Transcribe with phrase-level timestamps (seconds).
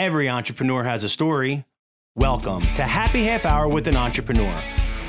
[0.00, 1.66] Every entrepreneur has a story.
[2.16, 4.58] Welcome to Happy Half Hour with an Entrepreneur,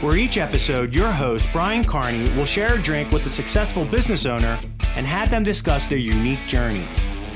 [0.02, 4.26] where each episode, your host, Brian Carney, will share a drink with a successful business
[4.26, 4.60] owner
[4.98, 6.86] and have them discuss their unique journey,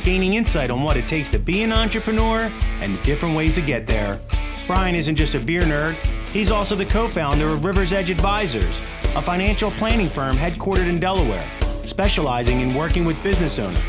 [0.04, 3.62] gaining insight on what it takes to be an entrepreneur and the different ways to
[3.62, 4.20] get there.
[4.68, 5.94] Brian isn't just a beer nerd,
[6.34, 8.82] he's also the co founder of River's Edge Advisors,
[9.16, 11.50] a financial planning firm headquartered in Delaware,
[11.86, 13.82] specializing in working with business owners.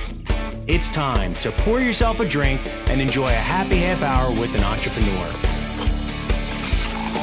[0.69, 2.61] It's time to pour yourself a drink
[2.91, 5.27] and enjoy a happy half hour with an entrepreneur.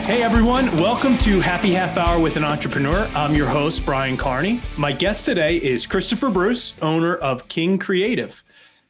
[0.05, 3.05] Hey everyone, welcome to Happy Half Hour with an Entrepreneur.
[3.13, 4.61] I'm your host, Brian Carney.
[4.77, 8.41] My guest today is Christopher Bruce, owner of King Creative.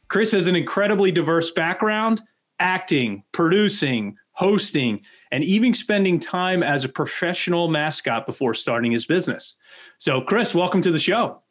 [0.06, 2.22] Chris has an incredibly diverse background
[2.60, 5.00] acting, producing, hosting,
[5.32, 9.56] and even spending time as a professional mascot before starting his business.
[9.98, 11.42] So, Chris, welcome to the show.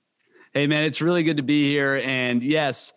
[0.54, 1.96] Hey, man, it's really good to be here.
[2.06, 2.94] And yes,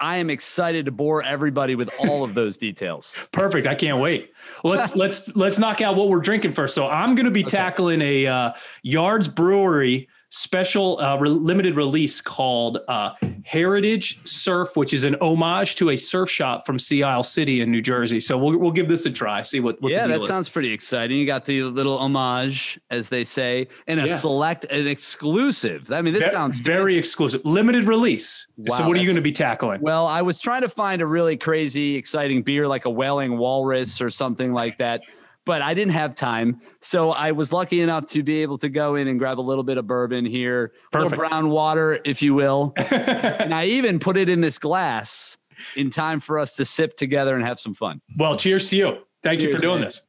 [0.00, 3.16] I am excited to bore everybody with all of those details.
[3.32, 3.68] Perfect.
[3.68, 4.32] I can't wait.
[4.64, 6.74] Let's let's let's knock out what we're drinking first.
[6.74, 7.56] So I'm going to be okay.
[7.56, 14.92] tackling a uh, Yards Brewery special uh, re- limited release called uh, Heritage Surf, which
[14.92, 18.20] is an homage to a surf shop from Sea Isle City in New Jersey.
[18.20, 19.42] So we'll, we'll give this a try.
[19.42, 20.26] See what, what yeah, that is.
[20.26, 21.18] sounds pretty exciting.
[21.18, 24.16] You got the little homage, as they say, and a yeah.
[24.16, 25.90] select, an exclusive.
[25.90, 26.98] I mean, this sounds very fancy.
[26.98, 28.46] exclusive, limited release.
[28.56, 29.80] Wow, so what are you going to be tackling?
[29.80, 34.00] Well, I was trying to find a really crazy, exciting beer like a Wailing Walrus
[34.00, 35.02] or something like that
[35.48, 36.60] but I didn't have time.
[36.82, 39.64] So I was lucky enough to be able to go in and grab a little
[39.64, 41.12] bit of bourbon here, Perfect.
[41.12, 42.74] little brown water, if you will.
[42.90, 45.38] and I even put it in this glass
[45.74, 48.02] in time for us to sip together and have some fun.
[48.18, 48.98] Well, cheers to you.
[49.22, 49.86] Thank cheers, you for doing man.
[49.86, 50.02] this.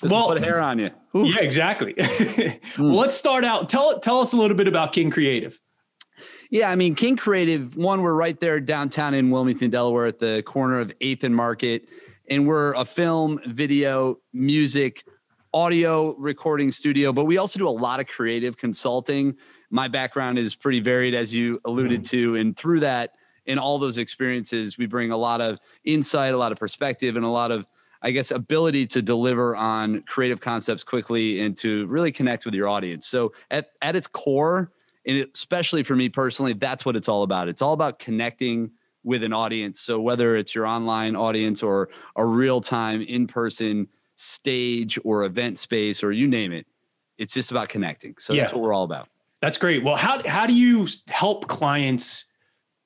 [0.00, 0.92] Doesn't well, put hair on you.
[1.14, 1.26] Ooh.
[1.26, 1.92] Yeah, exactly.
[1.98, 2.58] mm.
[2.78, 3.68] let's start out.
[3.68, 5.60] Tell tell us a little bit about King Creative.
[6.50, 7.76] Yeah, I mean, King Creative.
[7.76, 11.90] One, we're right there downtown in Wilmington, Delaware, at the corner of Eighth and Market
[12.30, 15.04] and we're a film, video, music,
[15.54, 19.36] audio recording studio, but we also do a lot of creative consulting.
[19.70, 22.08] My background is pretty varied, as you alluded mm.
[22.10, 22.36] to.
[22.36, 23.14] And through that,
[23.46, 27.24] in all those experiences, we bring a lot of insight, a lot of perspective, and
[27.24, 27.66] a lot of,
[28.02, 32.68] I guess, ability to deliver on creative concepts quickly and to really connect with your
[32.68, 33.06] audience.
[33.06, 34.70] So, at, at its core,
[35.06, 37.48] and especially for me personally, that's what it's all about.
[37.48, 38.72] It's all about connecting
[39.08, 39.80] with an audience.
[39.80, 45.58] So whether it's your online audience or a real time in person stage or event
[45.58, 46.66] space or you name it,
[47.16, 48.14] it's just about connecting.
[48.18, 48.42] So yeah.
[48.42, 49.08] that's what we're all about.
[49.40, 49.82] That's great.
[49.82, 52.26] Well, how how do you help clients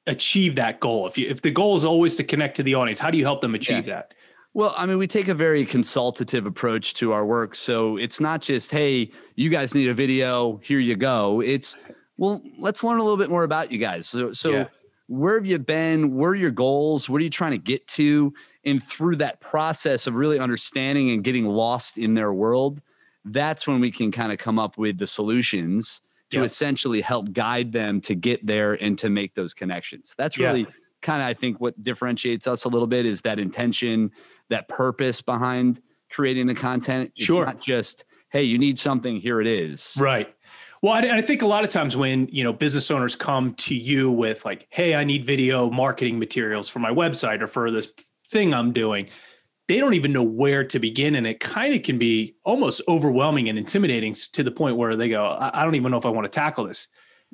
[0.07, 1.09] achieve that goal?
[1.09, 3.25] If you if the goal is always to connect to the audience, how do you
[3.25, 3.95] help them achieve yeah.
[3.95, 4.15] that?
[4.55, 7.57] Well, I mean, we take a very consultative approach to our work.
[7.57, 11.41] So it's not just, hey, you guys need a video, here you go.
[11.41, 11.75] It's,
[12.19, 14.07] well, let's learn a little bit more about you guys.
[14.07, 14.67] So, so yeah
[15.07, 16.15] where have you been?
[16.15, 17.09] Where are your goals?
[17.09, 18.33] What are you trying to get to?
[18.65, 22.81] And through that process of really understanding and getting lost in their world,
[23.25, 26.45] that's when we can kind of come up with the solutions to yeah.
[26.45, 30.15] essentially help guide them to get there and to make those connections.
[30.17, 30.67] That's really yeah.
[31.03, 34.11] kind of, I think, what differentiates us a little bit is that intention,
[34.49, 35.81] that purpose behind
[36.11, 37.13] creating the content.
[37.17, 37.45] It's sure.
[37.45, 39.97] not just, hey, you need something, here it is.
[40.01, 40.35] Right.
[40.83, 43.75] Well, I, I, think a lot of times when you know business owners come to
[43.75, 47.89] you with like, "Hey, I need video marketing materials for my website or for this
[48.29, 49.09] thing I'm doing,"
[49.69, 53.49] they don't even know where to begin, and it kind of can be almost overwhelming
[53.49, 56.11] and intimidating to the point where they go, "I, I don't even know if I
[56.11, 56.89] want to tackle this."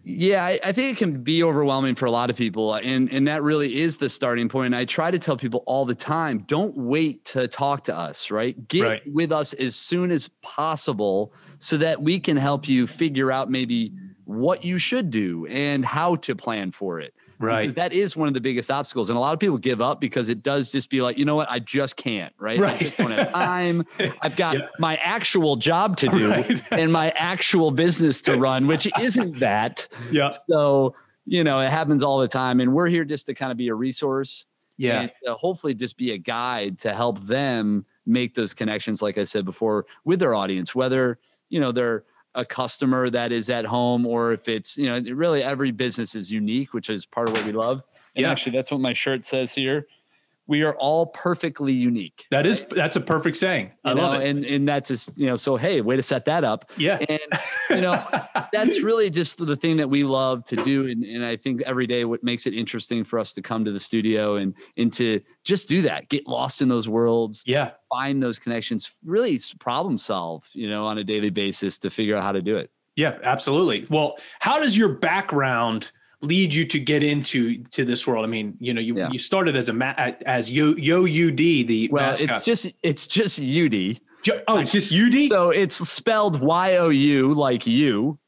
[0.05, 2.71] Yeah, I, I, think it can be overwhelming for a lot of people.
[2.71, 4.67] Uh, and, and that really is the starting point.
[4.67, 8.31] And I try to tell people all the time don't wait to talk to us,
[8.31, 8.69] right?
[8.69, 9.03] Get right.
[9.13, 13.93] with us as soon as possible so that we can help you figure out maybe
[14.25, 17.15] what you should do and how to plan for it.
[17.39, 17.61] Right.
[17.61, 19.11] Because that is one of the biggest obstacles.
[19.11, 21.37] And a lot of people give up because it does just be like, you know
[21.37, 22.59] what, I just can't, right?
[22.59, 22.75] right.
[22.75, 23.87] I just don't have time.
[24.21, 24.67] I've got yeah.
[24.79, 26.63] my actual job to do right.
[26.73, 29.87] and my actual business to run, which isn't that.
[30.11, 30.31] Yeah.
[30.49, 30.95] So,
[31.27, 32.61] you know, it happens all the time.
[32.61, 34.45] And we're here just to kind of be a resource.
[34.77, 35.03] Yeah.
[35.03, 39.44] And hopefully just be a guide to help them make those connections, like I said
[39.44, 41.19] before, with their audience, whether,
[41.49, 42.05] you know, they're
[42.35, 46.31] a customer that is at home or if it's you know really every business is
[46.31, 47.83] unique which is part of what we love
[48.15, 48.31] and yeah.
[48.31, 49.87] actually that's what my shirt says here
[50.49, 52.25] we are all perfectly unique.
[52.31, 53.71] That is that's a perfect saying.
[53.85, 54.29] I you love it.
[54.29, 56.71] And and that's just, you know, so hey, way to set that up.
[56.77, 56.99] Yeah.
[57.06, 57.21] And
[57.71, 58.03] you know,
[58.53, 60.89] that's really just the thing that we love to do.
[60.89, 63.73] And and I think every day what makes it interesting for us to come to
[63.73, 67.43] the studio and and to just do that, get lost in those worlds.
[67.47, 67.73] Yeah.
[67.91, 72.23] Find those connections, really problem solve, you know, on a daily basis to figure out
[72.23, 72.71] how to do it.
[72.97, 73.87] Yeah, absolutely.
[73.89, 78.25] Well, how does your background lead you to get into to this world?
[78.25, 79.11] I mean, you know, you yeah.
[79.11, 79.94] you started as a ma-
[80.26, 82.37] as Yo Yo UD the well, mascot.
[82.38, 84.00] it's just it's just UD.
[84.49, 85.29] Oh, it's just UD.
[85.29, 88.19] So it's spelled Y O U like you,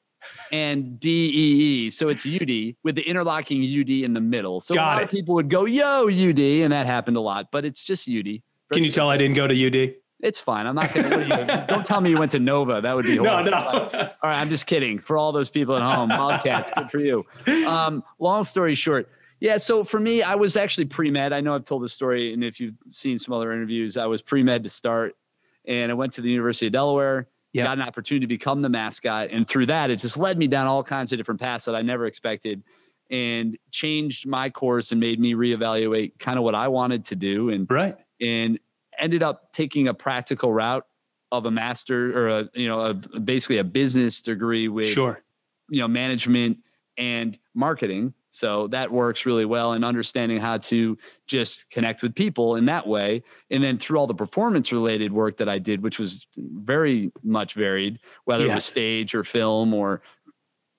[0.52, 1.90] and D E E.
[1.90, 4.60] So it's UD with the interlocking UD in the middle.
[4.60, 5.04] So Got a lot it.
[5.04, 7.48] of people would go Yo UD, and that happened a lot.
[7.50, 8.40] But it's just UD.
[8.72, 9.94] Can you tell I didn't go to UD?
[10.22, 10.66] It's fine.
[10.66, 11.64] I'm not going to.
[11.68, 12.80] Don't tell me you went to Nova.
[12.80, 13.50] That would be horrible.
[13.50, 13.88] No, no.
[13.92, 14.98] all right, I'm just kidding.
[14.98, 17.24] For all those people at home, Wildcats, good for you.
[17.66, 19.08] Um, long story short,
[19.40, 19.56] yeah.
[19.56, 21.32] So for me, I was actually pre med.
[21.32, 24.20] I know I've told this story, and if you've seen some other interviews, I was
[24.20, 25.16] pre med to start,
[25.64, 27.28] and I went to the University of Delaware.
[27.52, 27.66] Yep.
[27.66, 30.66] Got an opportunity to become the mascot, and through that, it just led me down
[30.66, 32.62] all kinds of different paths that I never expected,
[33.10, 37.48] and changed my course and made me reevaluate kind of what I wanted to do.
[37.48, 37.96] And right.
[38.20, 38.60] And
[39.00, 40.86] ended up taking a practical route
[41.32, 45.22] of a master or a you know a, basically a business degree with sure.
[45.68, 46.58] you know management
[46.98, 48.14] and marketing.
[48.32, 52.86] So that works really well and understanding how to just connect with people in that
[52.86, 53.24] way.
[53.50, 57.54] And then through all the performance related work that i did which was very much
[57.54, 58.52] varied whether yeah.
[58.52, 60.02] it was stage or film or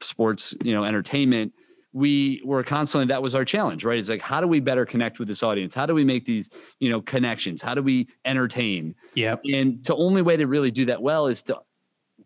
[0.02, 1.54] sports you know entertainment
[1.94, 4.00] we were constantly that was our challenge right?
[4.00, 5.74] It's like how do we better connect with this audience?
[5.74, 6.50] How do we make these
[6.80, 7.62] you know connections?
[7.62, 8.96] How do we entertain?
[9.16, 11.60] Yeah and the only way to really do that well is to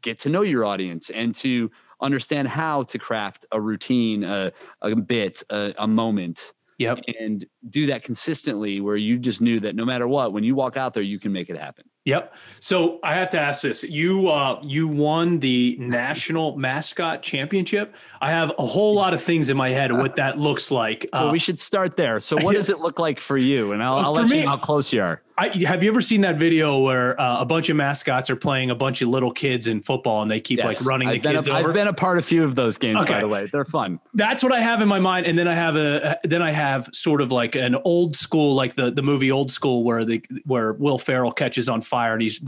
[0.02, 1.72] get to know your audience and to
[2.02, 4.52] understand how to craft a routine a,
[4.82, 6.54] a bit a, a moment.
[6.78, 7.00] Yep.
[7.20, 10.76] And do that consistently where you just knew that no matter what when you walk
[10.76, 12.36] out there you can make it happen Yep.
[12.60, 17.96] So I have to ask this: you uh, you won the national mascot championship.
[18.22, 21.06] I have a whole lot of things in my head of what that looks like.
[21.06, 22.20] Uh, well, we should start there.
[22.20, 23.72] So, what does it look like for you?
[23.72, 25.22] And I'll, I'll let me, you know how close you are.
[25.38, 28.70] I, have you ever seen that video where uh, a bunch of mascots are playing
[28.70, 30.80] a bunch of little kids in football and they keep yes.
[30.80, 31.70] like running I've the kids a, over?
[31.70, 33.16] I've been a part of a few of those games, okay.
[33.16, 33.50] by the way.
[33.52, 34.00] They're fun.
[34.14, 36.88] That's what I have in my mind, and then I have a then I have
[36.94, 40.72] sort of like an old school, like the the movie Old School, where the where
[40.74, 42.42] Will Ferrell catches on fire and he's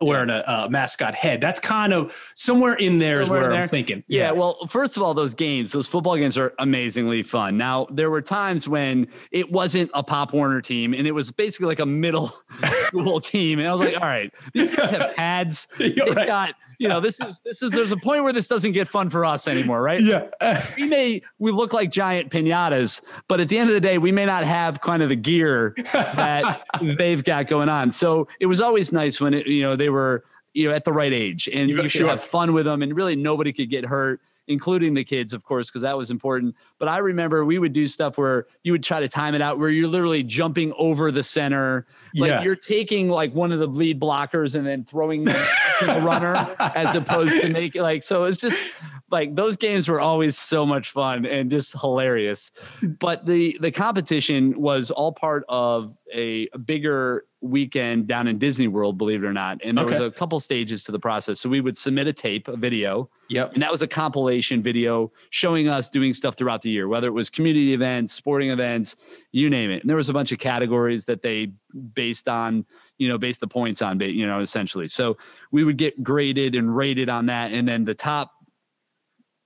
[0.00, 1.40] wearing a, a mascot head.
[1.40, 3.62] That's kind of somewhere in there somewhere is where.
[3.62, 4.04] I'm thinking.
[4.06, 4.26] Yeah.
[4.26, 4.30] yeah.
[4.32, 7.56] Well, first of all, those games, those football games are amazingly fun.
[7.56, 11.66] Now there were times when it wasn't a Pop Warner team and it was basically
[11.66, 12.19] like a middle
[12.72, 13.58] school team.
[13.58, 15.68] And I was like, all right, these guys have pads.
[15.78, 16.26] They've right.
[16.26, 19.10] got, you know, this is this is there's a point where this doesn't get fun
[19.10, 20.00] for us anymore, right?
[20.00, 20.28] Yeah.
[20.76, 24.12] we may we look like giant pinatas, but at the end of the day, we
[24.12, 27.90] may not have kind of the gear that they've got going on.
[27.90, 30.24] So it was always nice when it, you know, they were,
[30.54, 32.08] you know, at the right age and you, you could sure.
[32.08, 34.20] have fun with them and really nobody could get hurt
[34.50, 36.56] including the kids, of course, because that was important.
[36.78, 39.60] But I remember we would do stuff where you would try to time it out,
[39.60, 42.42] where you're literally jumping over the center, like yeah.
[42.42, 45.46] you're taking like one of the lead blockers and then throwing them
[45.80, 48.24] the runner, as opposed to make it like so.
[48.24, 48.70] It's just
[49.10, 52.52] like those games were always so much fun and just hilarious.
[52.98, 58.98] But the the competition was all part of a bigger weekend down in Disney World,
[58.98, 59.60] believe it or not.
[59.64, 59.98] And there okay.
[59.98, 61.40] was a couple stages to the process.
[61.40, 63.08] So we would submit a tape, a video.
[63.28, 63.54] Yep.
[63.54, 67.12] And that was a compilation video showing us doing stuff throughout the year, whether it
[67.12, 68.96] was community events, sporting events,
[69.32, 69.82] you name it.
[69.82, 71.52] And there was a bunch of categories that they
[71.94, 72.66] based on,
[72.98, 74.88] you know, based the points on, you know, essentially.
[74.88, 75.16] So
[75.50, 77.52] we would get graded and rated on that.
[77.52, 78.32] And then the top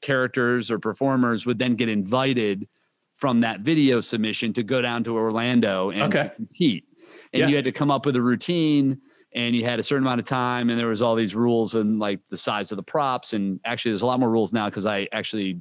[0.02, 2.69] characters or performers would then get invited
[3.24, 6.30] from that video submission to go down to Orlando and okay.
[6.36, 6.84] compete
[7.32, 7.48] and yeah.
[7.48, 9.00] you had to come up with a routine
[9.34, 11.98] and you had a certain amount of time and there was all these rules and
[11.98, 14.84] like the size of the props and actually there's a lot more rules now because
[14.84, 15.58] i actually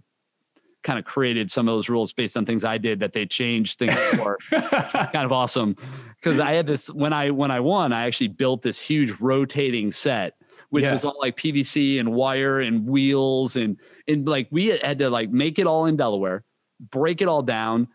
[0.83, 3.79] kind of created some of those rules based on things i did that they changed
[3.79, 5.73] things for kind of awesome
[6.19, 9.89] because i had this when i when i won i actually built this huge rotating
[9.89, 10.33] set
[10.69, 10.91] which yeah.
[10.91, 13.79] was all like pvc and wire and wheels and
[14.09, 16.43] and like we had to like make it all in delaware
[16.79, 17.87] break it all down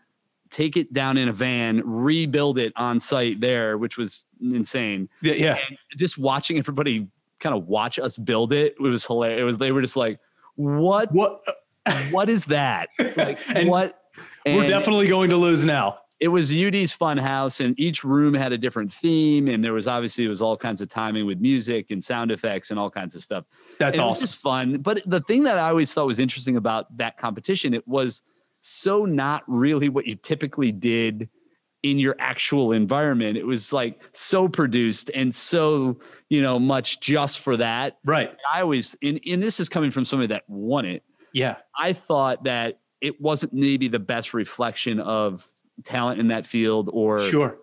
[0.49, 5.09] take it down in a van, rebuild it on site there, which was insane.
[5.21, 5.57] Yeah, yeah.
[5.69, 7.07] And just watching everybody
[7.39, 9.41] kind of watch us build it, it was hilarious.
[9.41, 10.19] It was they were just like,
[10.55, 11.11] "What?
[11.13, 11.41] What?
[12.11, 12.89] what is that?
[13.15, 13.95] Like and what?"
[14.45, 15.99] And we're definitely going to lose now.
[16.19, 19.87] It was UD's fun house, and each room had a different theme, and there was
[19.87, 23.15] obviously it was all kinds of timing with music and sound effects and all kinds
[23.15, 23.45] of stuff.
[23.77, 24.07] That's and awesome.
[24.07, 24.81] It was just fun.
[24.81, 28.23] But the thing that I always thought was interesting about that competition, it was
[28.61, 31.29] so not really what you typically did
[31.81, 33.37] in your actual environment.
[33.37, 37.97] It was like so produced and so, you know, much just for that.
[38.03, 38.35] Right.
[38.51, 41.03] I always, and, and this is coming from somebody that won it.
[41.33, 41.57] Yeah.
[41.77, 45.45] I thought that it wasn't maybe the best reflection of
[45.85, 47.59] talent in that field or sure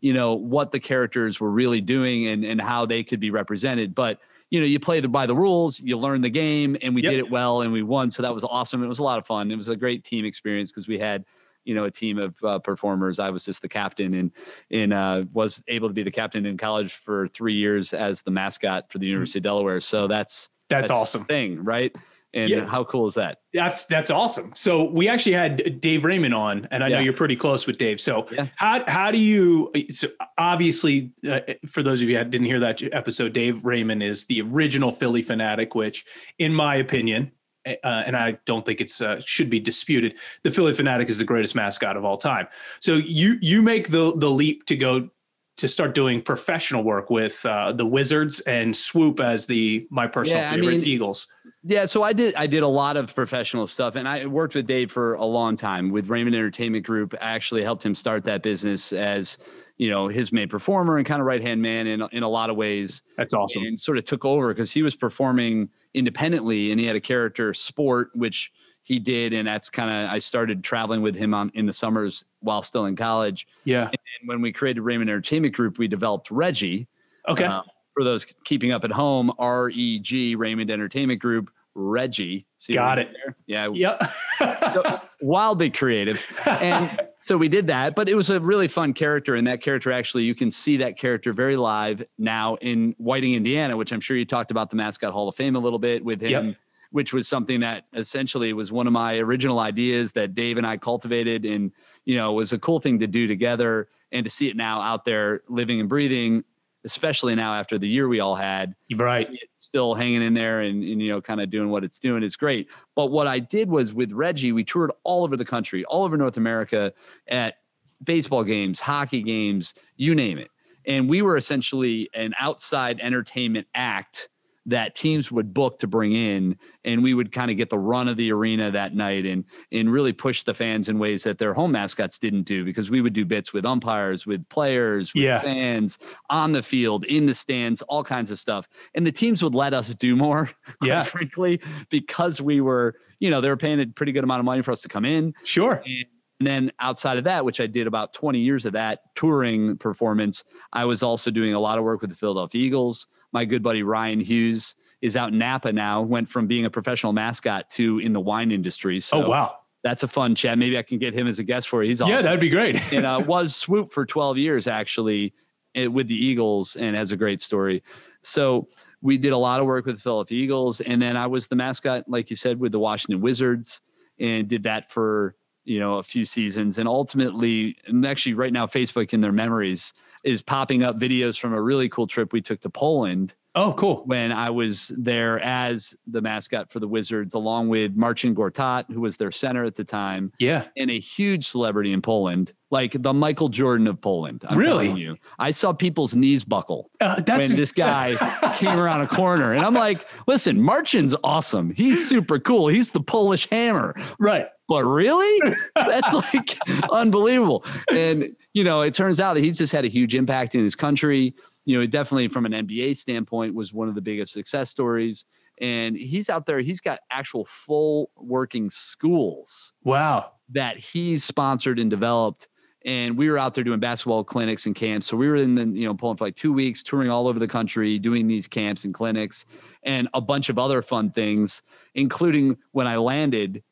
[0.00, 3.94] you know, what the characters were really doing and and how they could be represented.
[3.94, 4.20] But
[4.54, 7.10] you know, you play the, by the rules, you learn the game, and we yep.
[7.10, 8.08] did it well, and we won.
[8.12, 8.84] So that was awesome.
[8.84, 9.50] It was a lot of fun.
[9.50, 11.24] It was a great team experience because we had
[11.64, 13.18] you know a team of uh, performers.
[13.18, 14.30] I was just the captain and
[14.70, 18.30] and uh, was able to be the captain in college for three years as the
[18.30, 19.10] mascot for the mm-hmm.
[19.10, 19.48] University mm-hmm.
[19.48, 19.80] of Delaware.
[19.80, 21.92] So that's that's, that's awesome thing, right?
[22.34, 22.66] And yeah.
[22.66, 23.38] how cool is that?
[23.52, 24.52] That's that's awesome.
[24.56, 26.96] So we actually had Dave Raymond on, and I yeah.
[26.96, 28.00] know you're pretty close with Dave.
[28.00, 28.48] So yeah.
[28.56, 29.72] how how do you?
[29.90, 34.26] So obviously, uh, for those of you that didn't hear that episode, Dave Raymond is
[34.26, 36.04] the original Phillie Phanatic, which,
[36.38, 37.30] in my opinion,
[37.66, 40.18] uh, and I don't think it's uh, should be disputed.
[40.42, 42.48] The Phillie Phanatic is the greatest mascot of all time.
[42.80, 45.08] So you you make the the leap to go
[45.56, 50.40] to start doing professional work with uh, the Wizards and Swoop as the my personal
[50.40, 51.28] yeah, favorite I mean, Eagles.
[51.62, 54.66] Yeah, so I did I did a lot of professional stuff, and I worked with
[54.66, 57.14] Dave for a long time with Raymond Entertainment Group.
[57.14, 59.38] I actually helped him start that business as
[59.78, 62.50] you know his main performer and kind of right hand man in in a lot
[62.50, 63.02] of ways.
[63.16, 63.62] That's awesome.
[63.62, 67.54] And sort of took over because he was performing independently, and he had a character
[67.54, 68.52] sport which
[68.84, 72.24] he did, and that's kind of I started traveling with him on in the summers
[72.40, 73.46] while still in college.
[73.64, 73.88] Yeah.
[73.88, 76.86] And, when we created Raymond Entertainment Group, we developed Reggie.
[77.28, 77.44] Okay.
[77.44, 77.62] Uh,
[77.92, 82.46] for those keeping up at home, R E G Raymond Entertainment Group Reggie.
[82.58, 83.08] See Got it.
[83.12, 83.36] There?
[83.46, 83.68] Yeah.
[83.68, 84.10] Yep.
[84.38, 86.24] so, wildly creative.
[86.46, 89.34] And so we did that, but it was a really fun character.
[89.34, 93.76] And that character actually, you can see that character very live now in Whiting, Indiana,
[93.76, 96.20] which I'm sure you talked about the Mascot Hall of Fame a little bit with
[96.20, 96.48] him.
[96.48, 96.56] Yep.
[96.94, 100.76] Which was something that essentially was one of my original ideas that Dave and I
[100.76, 101.72] cultivated, and
[102.04, 105.04] you know was a cool thing to do together, and to see it now out
[105.04, 106.44] there living and breathing
[106.84, 108.74] especially now after the year we all had.
[108.94, 109.28] Right.
[109.56, 112.36] Still hanging in there and, and you know, kind of doing what it's doing is
[112.36, 112.70] great.
[112.94, 116.16] But what I did was with Reggie, we toured all over the country, all over
[116.16, 116.92] North America
[117.26, 117.56] at
[118.02, 120.50] baseball games, hockey games, you name it.
[120.86, 124.28] And we were essentially an outside entertainment act
[124.66, 128.08] that teams would book to bring in and we would kind of get the run
[128.08, 131.52] of the arena that night and and really push the fans in ways that their
[131.52, 135.40] home mascots didn't do because we would do bits with umpires with players with yeah.
[135.40, 135.98] fans
[136.30, 139.74] on the field in the stands all kinds of stuff and the teams would let
[139.74, 140.50] us do more
[140.82, 144.44] yeah frankly because we were you know they were paying a pretty good amount of
[144.44, 146.06] money for us to come in sure and,
[146.40, 150.44] and then outside of that, which I did about 20 years of that touring performance,
[150.72, 153.06] I was also doing a lot of work with the Philadelphia Eagles.
[153.34, 157.12] My good buddy Ryan Hughes is out in Napa now, went from being a professional
[157.12, 159.00] mascot to in the wine industry.
[159.00, 159.58] So oh, wow.
[159.82, 160.56] That's a fun chat.
[160.56, 161.88] Maybe I can get him as a guest for you.
[161.88, 162.14] He's awesome.
[162.14, 162.80] Yeah, that'd be great.
[162.92, 165.34] and uh, was Swoop for 12 years actually
[165.74, 167.82] eh, with the Eagles and has a great story.
[168.22, 168.68] So
[169.02, 170.80] we did a lot of work with the Philadelphia Eagles.
[170.80, 173.82] And then I was the mascot, like you said, with the Washington Wizards
[174.18, 176.78] and did that for you know a few seasons.
[176.78, 179.92] And ultimately and actually right now facebook in their memories
[180.22, 184.02] is popping up videos from a really cool trip we took to poland oh cool.
[184.04, 189.00] When i was there as the mascot for the wizards along with marcin gortat who
[189.00, 190.64] was their center at the time yeah.
[190.76, 194.90] and a huge celebrity in poland like the michael jordan of poland I'm really?
[194.90, 195.16] you.
[195.38, 198.16] I saw people's knees buckle uh, when this guy
[198.56, 201.70] came around a corner and i'm like listen marcin's awesome.
[201.70, 202.68] He's super cool.
[202.68, 203.94] He's the polish hammer.
[204.18, 204.46] Right.
[204.68, 205.52] But really?
[205.76, 206.58] That's like
[206.90, 207.64] unbelievable.
[207.90, 210.74] And you know it turns out that he's just had a huge impact in his
[210.74, 211.34] country
[211.64, 215.26] you know definitely from an nba standpoint was one of the biggest success stories.
[215.60, 220.32] And he's out there he's got actual full working schools wow.
[220.50, 222.48] that he's sponsored and developed.
[222.84, 225.06] And we were out there doing basketball clinics and camps.
[225.06, 227.38] So we were in the you know Poland for like two weeks touring all over
[227.38, 229.46] the country doing these camps and clinics
[229.84, 231.62] and a bunch of other fun things
[231.94, 233.62] including when i landed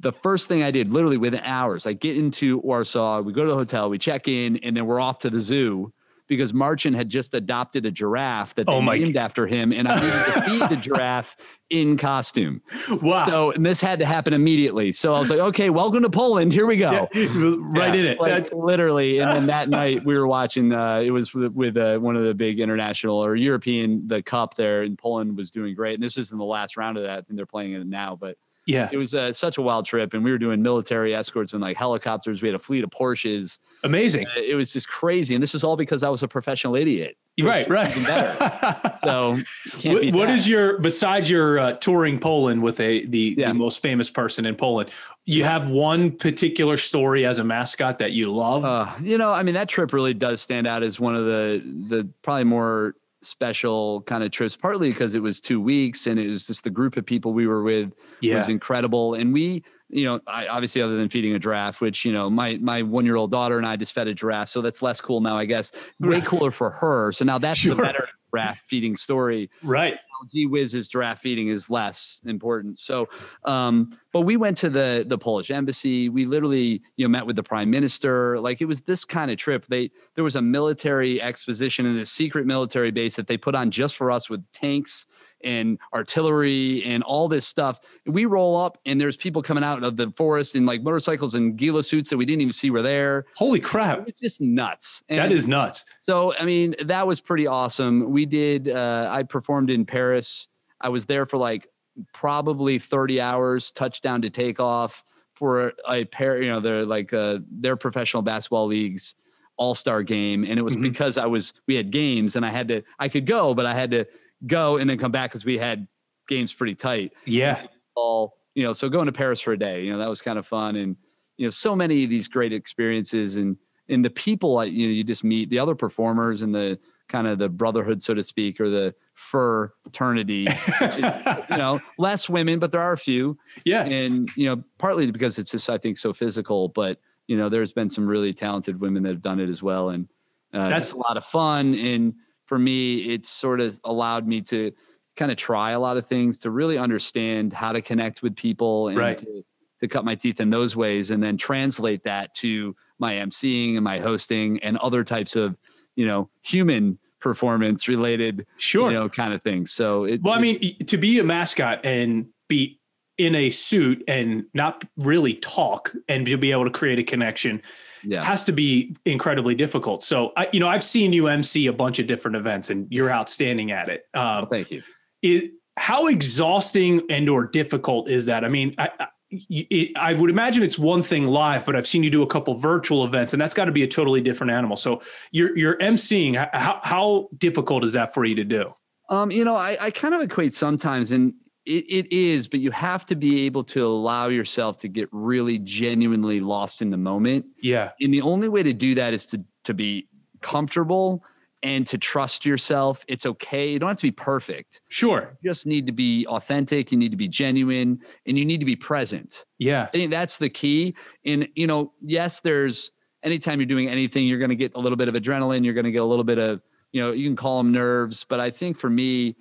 [0.00, 3.50] the first thing I did, literally within hours, I get into Warsaw, we go to
[3.50, 5.92] the hotel, we check in, and then we're off to the zoo
[6.26, 9.94] because Marcin had just adopted a giraffe that they oh named after him, and I
[10.00, 11.36] needed to feed the giraffe
[11.70, 12.62] in costume.
[13.02, 13.26] Wow!
[13.26, 14.92] So and this had to happen immediately.
[14.92, 16.52] So I was like, okay, welcome to Poland.
[16.52, 17.08] Here we go.
[17.14, 18.20] Yeah, right yeah, in it.
[18.20, 19.18] Like, That's literally.
[19.18, 20.72] And then that night we were watching.
[20.72, 24.06] Uh, it was with, with uh, one of the big international or European.
[24.08, 26.96] The cup there in Poland was doing great, and this is in the last round
[26.96, 27.18] of that.
[27.18, 30.12] I think they're playing it now, but yeah, it was uh, such a wild trip,
[30.12, 32.42] and we were doing military escorts and like helicopters.
[32.42, 33.60] We had a fleet of Porsches.
[33.84, 34.26] Amazing.
[34.26, 37.16] Uh, it was just crazy, and this is all because I was a professional idiot.
[37.40, 37.92] Right, right.
[39.04, 39.36] so,
[39.84, 43.48] what, what is your besides your uh, touring Poland with a the, yeah.
[43.48, 44.90] the most famous person in Poland?
[45.26, 48.64] You have one particular story as a mascot that you love.
[48.64, 51.62] Uh, you know, I mean, that trip really does stand out as one of the
[51.88, 52.96] the probably more
[53.26, 56.70] special kind of trips, partly because it was two weeks and it was just the
[56.70, 58.36] group of people we were with yeah.
[58.36, 59.14] was incredible.
[59.14, 62.58] And we you know, I, obviously other than feeding a giraffe, which you know, my
[62.60, 65.20] my one year old daughter and I just fed a giraffe, so that's less cool
[65.20, 65.70] now, I guess.
[66.00, 67.12] Way cooler for her.
[67.12, 67.74] So now that's sure.
[67.74, 69.50] the better giraffe feeding story.
[69.62, 69.98] Right.
[70.32, 72.78] Gee whiz, giraffe feeding is less important.
[72.78, 73.08] So,
[73.44, 76.08] um, but we went to the the Polish embassy.
[76.08, 78.38] We literally, you know, met with the prime minister.
[78.40, 79.66] Like it was this kind of trip.
[79.66, 83.70] They there was a military exposition in this secret military base that they put on
[83.70, 85.06] just for us with tanks
[85.42, 87.80] and artillery and all this stuff.
[88.06, 91.56] We roll up and there's people coming out of the forest in like motorcycles and
[91.56, 93.26] ghillie suits that we didn't even see were there.
[93.36, 94.08] Holy crap.
[94.08, 95.02] It's just nuts.
[95.08, 95.84] And that is nuts.
[96.00, 98.10] So, I mean, that was pretty awesome.
[98.10, 100.48] We did, uh, I performed in Paris.
[100.80, 101.68] I was there for like
[102.12, 107.76] probably 30 hours, touchdown to takeoff for a pair, you know, they're like uh, their
[107.76, 109.14] professional basketball leagues
[109.58, 110.44] all-star game.
[110.44, 110.82] And it was mm-hmm.
[110.82, 113.74] because I was, we had games and I had to, I could go, but I
[113.74, 114.06] had to
[114.46, 115.86] go and then come back because we had
[116.28, 117.12] games pretty tight.
[117.24, 117.66] Yeah.
[117.94, 120.38] All, you know, so going to Paris for a day, you know, that was kind
[120.38, 120.76] of fun.
[120.76, 120.96] And,
[121.36, 123.56] you know, so many of these great experiences and,
[123.88, 127.38] and the people, you know, you just meet the other performers and the kind of
[127.38, 130.96] the brotherhood, so to speak, or the fraternity, is,
[131.50, 133.38] you know, less women, but there are a few.
[133.64, 133.84] Yeah.
[133.84, 137.72] And, you know, partly because it's just, I think, so physical, but, you know, there's
[137.72, 139.90] been some really talented women that have done it as well.
[139.90, 140.08] And
[140.52, 141.74] uh, that's a lot of fun.
[141.74, 142.14] And,
[142.46, 144.72] for me, it's sort of allowed me to
[145.16, 148.88] kind of try a lot of things to really understand how to connect with people
[148.88, 149.18] and right.
[149.18, 149.44] to,
[149.80, 153.84] to cut my teeth in those ways and then translate that to my emceeing and
[153.84, 155.56] my hosting and other types of,
[155.96, 159.72] you know, human performance related, sure, you know, kind of things.
[159.72, 162.78] So, it, well, I mean, to be a mascot and be
[163.18, 167.62] in a suit and not really talk and to be able to create a connection
[168.06, 168.24] yeah.
[168.24, 170.02] has to be incredibly difficult.
[170.02, 173.12] So I, you know, I've seen you MC a bunch of different events, and you're
[173.12, 174.04] outstanding at it.
[174.14, 174.82] Um, well, thank you.
[175.22, 178.44] It, how exhausting and or difficult is that?
[178.44, 182.02] I mean, I, I, it, I would imagine it's one thing live, but I've seen
[182.02, 184.76] you do a couple virtual events, and that's got to be a totally different animal.
[184.76, 186.36] So you're you're emceeing.
[186.52, 188.72] How how difficult is that for you to do?
[189.08, 191.34] Um, you know, I, I kind of equate sometimes, and
[191.66, 195.58] it, it is, but you have to be able to allow yourself to get really
[195.58, 197.46] genuinely lost in the moment.
[197.60, 197.90] Yeah.
[198.00, 200.08] And the only way to do that is to to be
[200.40, 201.22] comfortable
[201.62, 203.04] and to trust yourself.
[203.08, 203.72] It's okay.
[203.72, 204.82] You don't have to be perfect.
[204.88, 205.36] Sure.
[205.40, 206.92] You just need to be authentic.
[206.92, 209.44] You need to be genuine and you need to be present.
[209.58, 209.84] Yeah.
[209.84, 210.94] I think that's the key.
[211.24, 214.96] And, you know, yes, there's anytime you're doing anything, you're going to get a little
[214.96, 215.64] bit of adrenaline.
[215.64, 216.62] You're going to get a little bit of,
[216.92, 218.24] you know, you can call them nerves.
[218.28, 219.36] But I think for me,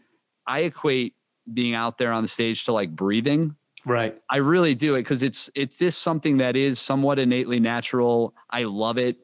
[0.47, 1.13] I equate
[1.53, 3.55] being out there on the stage to like breathing.
[3.85, 4.17] Right.
[4.29, 8.33] I really do it because it's it's just something that is somewhat innately natural.
[8.49, 9.17] I love it.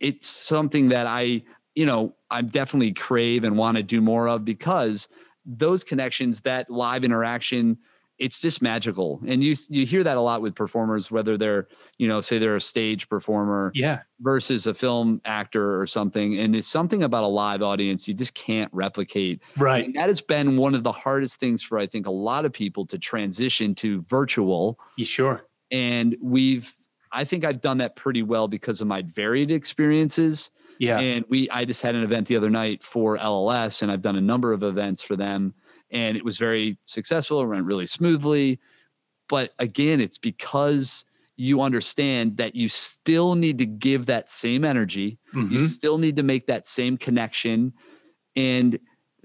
[0.00, 1.42] It's something that I,
[1.74, 5.08] you know, I definitely crave and want to do more of because
[5.44, 7.78] those connections, that live interaction,
[8.18, 9.20] it's just magical.
[9.26, 12.56] And you you hear that a lot with performers whether they're you know say they're
[12.56, 14.00] a stage performer yeah.
[14.20, 16.38] versus a film actor or something.
[16.38, 19.42] And it's something about a live audience you just can't replicate.
[19.56, 19.84] Right.
[19.84, 22.52] And that has been one of the hardest things for i think a lot of
[22.52, 24.78] people to transition to virtual.
[24.96, 25.46] You sure.
[25.70, 26.72] And we've
[27.12, 30.50] i think i've done that pretty well because of my varied experiences.
[30.78, 30.98] Yeah.
[30.98, 34.16] And we i just had an event the other night for lls and i've done
[34.16, 35.54] a number of events for them
[35.90, 37.40] and it was very successful.
[37.40, 38.60] It went really smoothly.
[39.28, 41.04] But again, it's because
[41.36, 45.18] you understand that you still need to give that same energy.
[45.34, 45.52] Mm-hmm.
[45.52, 47.74] You still need to make that same connection.
[48.34, 48.78] And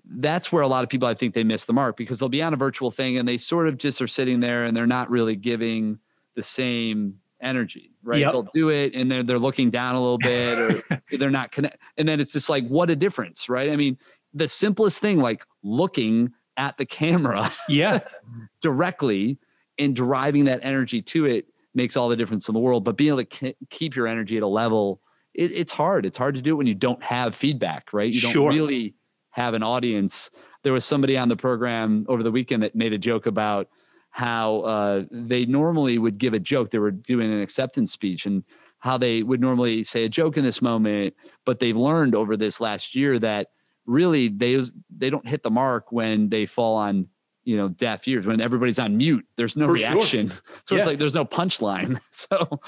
[0.03, 2.41] that's where a lot of people I think they miss the mark because they'll be
[2.41, 5.09] on a virtual thing and they sort of just are sitting there and they're not
[5.09, 5.99] really giving
[6.35, 8.19] the same energy, right?
[8.19, 8.31] Yep.
[8.31, 11.77] They'll do it and they're they're looking down a little bit or they're not connect
[11.97, 13.69] and then it's just like what a difference, right?
[13.69, 13.97] I mean,
[14.33, 17.99] the simplest thing like looking at the camera yeah.
[18.61, 19.37] directly
[19.77, 22.83] and driving that energy to it makes all the difference in the world.
[22.83, 25.01] But being able to k- keep your energy at a level
[25.33, 26.05] it, it's hard.
[26.05, 28.11] It's hard to do it when you don't have feedback right?
[28.11, 28.49] You don't sure.
[28.49, 28.95] really
[29.31, 30.29] have an audience.
[30.63, 33.69] There was somebody on the program over the weekend that made a joke about
[34.09, 36.69] how uh, they normally would give a joke.
[36.69, 38.43] They were doing an acceptance speech and
[38.81, 42.59] how they would normally say a joke in this moment but they've learned over this
[42.59, 43.47] last year that
[43.85, 44.63] really they
[44.95, 47.07] they don't hit the mark when they fall on
[47.43, 50.41] you know deaf ears when everybody's on mute there's no For reaction sure.
[50.63, 50.81] so yeah.
[50.81, 52.59] it's like there's no punchline so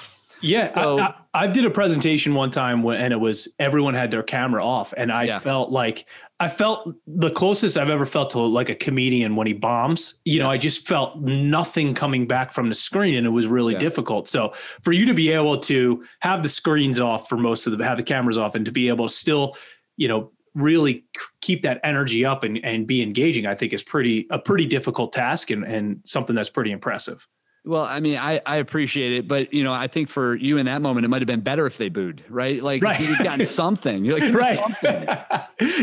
[0.42, 3.94] yeah so, I, I, I, did a presentation one time when, and it was everyone
[3.94, 5.40] had their camera off and i yeah.
[5.40, 6.06] felt like
[6.40, 10.38] i felt the closest i've ever felt to like a comedian when he bombs you
[10.38, 10.44] yeah.
[10.44, 14.28] know i just felt nothing coming back from the screen and it was really difficult
[14.28, 17.86] so for you to be able to have the screens off for most of the
[17.86, 19.56] have the cameras off and to be able to still
[19.98, 21.04] you know really
[21.42, 25.14] keep that energy up and, and be engaging, I think is pretty a pretty difficult
[25.14, 27.28] task and, and something that's pretty impressive.
[27.66, 30.66] Well, I mean, I, I appreciate it, but you know, I think for you in
[30.66, 32.62] that moment, it might have been better if they booed, right?
[32.62, 33.00] Like right.
[33.00, 34.60] you'd gotten something, you're like, right.
[34.60, 35.08] Something.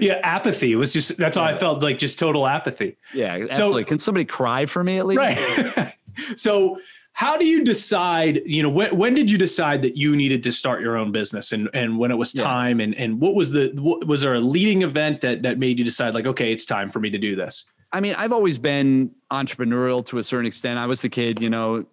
[0.02, 1.42] yeah, apathy was just that's yeah.
[1.42, 2.96] all I felt like, just total apathy.
[3.14, 3.84] Yeah, absolutely.
[3.84, 5.18] So, Can somebody cry for me at least?
[5.18, 5.94] Right.
[6.36, 6.78] so
[7.12, 10.52] how do you decide you know when, when did you decide that you needed to
[10.52, 12.78] start your own business and and when it was time?
[12.78, 12.84] Yeah.
[12.84, 15.84] and and what was the what, was there a leading event that that made you
[15.84, 17.64] decide like okay it's time for me to do this?
[17.92, 20.78] I mean i've always been entrepreneurial to a certain extent.
[20.78, 21.84] I was the kid you know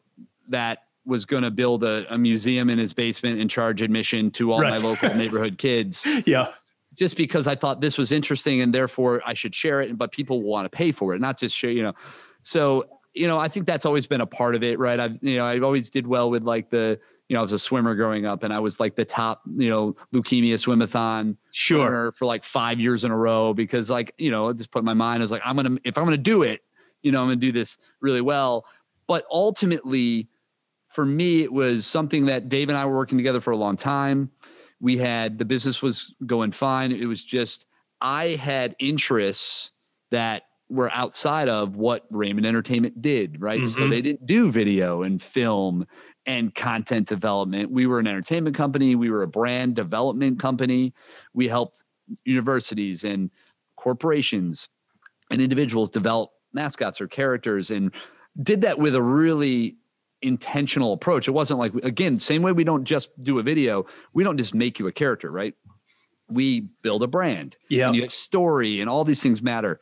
[0.49, 4.51] that was going to build a, a, museum in his basement and charge admission to
[4.51, 4.71] all right.
[4.71, 6.05] my local neighborhood kids.
[6.25, 6.51] Yeah.
[6.95, 10.41] Just because i thought this was interesting and therefore i should share it but people
[10.41, 11.93] want to pay for it not just share you know.
[12.43, 14.99] So you know, I think that's always been a part of it, right?
[14.99, 17.59] I've, you know, I always did well with like the, you know, I was a
[17.59, 22.25] swimmer growing up and I was like the top, you know, leukemia swimathon sure for
[22.25, 25.21] like five years in a row because like, you know, I just put my mind,
[25.21, 26.61] I was like, I'm going to, if I'm going to do it,
[27.01, 28.65] you know, I'm going to do this really well.
[29.07, 30.29] But ultimately
[30.89, 33.75] for me, it was something that Dave and I were working together for a long
[33.75, 34.31] time.
[34.79, 36.91] We had, the business was going fine.
[36.91, 37.65] It was just,
[37.99, 39.71] I had interests
[40.11, 43.61] that were outside of what Raymond Entertainment did, right?
[43.61, 43.81] Mm-hmm.
[43.81, 45.87] So they didn't do video and film
[46.25, 47.71] and content development.
[47.71, 50.93] We were an entertainment company, we were a brand development company.
[51.33, 51.83] We helped
[52.25, 53.31] universities and
[53.75, 54.69] corporations
[55.31, 57.93] and individuals develop mascots or characters and
[58.41, 59.77] did that with a really
[60.21, 61.27] intentional approach.
[61.27, 64.53] It wasn't like again, same way we don't just do a video, we don't just
[64.53, 65.53] make you a character, right?
[66.29, 67.55] We build a brand.
[67.69, 67.91] Yeah.
[67.91, 69.79] You have story and all these things matter.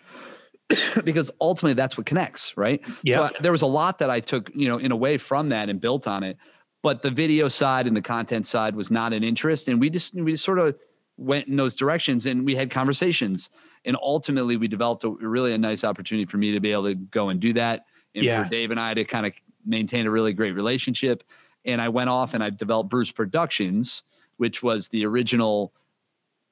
[1.04, 2.84] because ultimately that's what connects, right?
[3.04, 3.16] Yeah.
[3.16, 5.50] So I, there was a lot that I took, you know, in a way from
[5.50, 6.38] that and built on it.
[6.82, 9.68] But the video side and the content side was not an interest.
[9.68, 10.76] And we just we just sort of
[11.18, 13.50] went in those directions and we had conversations.
[13.86, 16.96] And ultimately we developed a really a nice opportunity for me to be able to
[16.96, 17.86] go and do that.
[18.14, 18.44] And yeah.
[18.44, 19.34] for Dave and I to kind of
[19.66, 21.24] maintain a really great relationship.
[21.64, 24.04] And I went off and I developed Bruce Productions,
[24.38, 25.74] which was the original,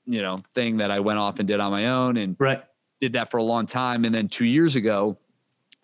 [0.06, 2.17] you know, thing that I went off and did on my own.
[2.17, 2.63] And right
[2.99, 4.06] did that for a long time.
[4.06, 5.17] And then two years ago,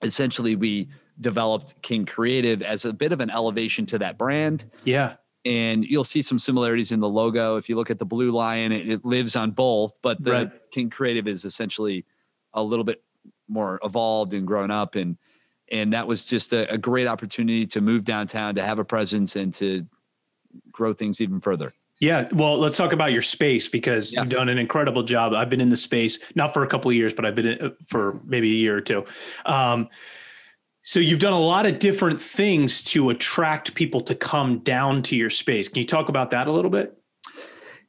[0.02, 4.65] essentially we developed King Creative as a bit of an elevation to that brand.
[4.84, 5.15] Yeah.
[5.45, 7.58] And you'll see some similarities in the logo.
[7.58, 10.72] If you look at the blue lion, it, it lives on both, but the right.
[10.72, 12.06] King Creative is essentially
[12.54, 13.02] a little bit
[13.48, 14.95] more evolved and grown up.
[14.95, 15.17] And
[15.72, 19.36] and that was just a, a great opportunity to move downtown, to have a presence
[19.36, 19.86] and to
[20.72, 21.74] grow things even further.
[22.00, 24.22] Yeah, well, let's talk about your space because yeah.
[24.22, 25.34] you've done an incredible job.
[25.34, 27.76] I've been in the space not for a couple of years, but I've been in,
[27.88, 29.04] for maybe a year or two.
[29.46, 29.90] Um,
[30.82, 35.18] so you've done a lot of different things to attract people to come down to
[35.18, 35.68] your space.
[35.68, 36.96] Can you talk about that a little bit?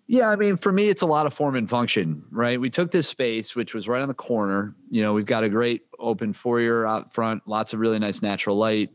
[0.09, 2.61] Yeah, I mean, for me, it's a lot of form and function, right?
[2.61, 4.75] We took this space, which was right on the corner.
[4.89, 8.57] You know, we've got a great open foyer out front, lots of really nice natural
[8.57, 8.91] light,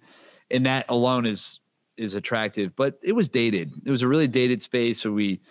[0.51, 1.61] and that alone is
[1.97, 3.71] is attractive, but it was dated.
[3.85, 5.01] It was a really dated space.
[5.01, 5.41] So we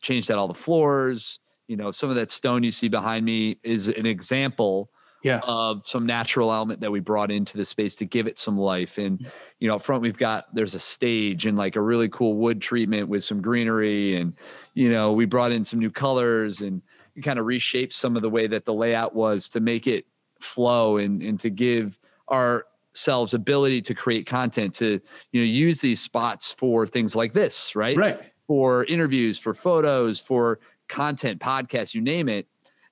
[0.00, 1.40] changed out all the floors.
[1.66, 4.90] You know, some of that stone you see behind me is an example
[5.22, 5.40] yeah.
[5.42, 8.98] of some natural element that we brought into the space to give it some life.
[8.98, 9.34] And, mm.
[9.58, 12.60] you know, up front we've got there's a stage and like a really cool wood
[12.60, 14.16] treatment with some greenery.
[14.16, 14.34] And,
[14.74, 16.82] you know, we brought in some new colors and
[17.22, 20.06] kind of reshaped some of the way that the layout was to make it
[20.40, 25.00] flow and, and to give our selves ability to create content to
[25.32, 27.96] you know use these spots for things like this right?
[27.96, 28.20] Right.
[28.46, 32.46] For interviews for photos for content podcasts you name it.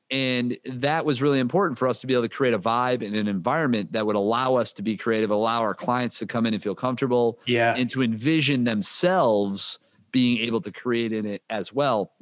[0.08, 3.16] And that was really important for us to be able to create a vibe and
[3.16, 6.54] an environment that would allow us to be creative allow our clients to come in
[6.54, 7.74] and feel comfortable yeah.
[7.74, 9.80] and to envision themselves
[10.12, 12.12] being able to create in it as well.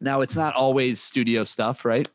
[0.00, 2.08] Now it's not always studio stuff right?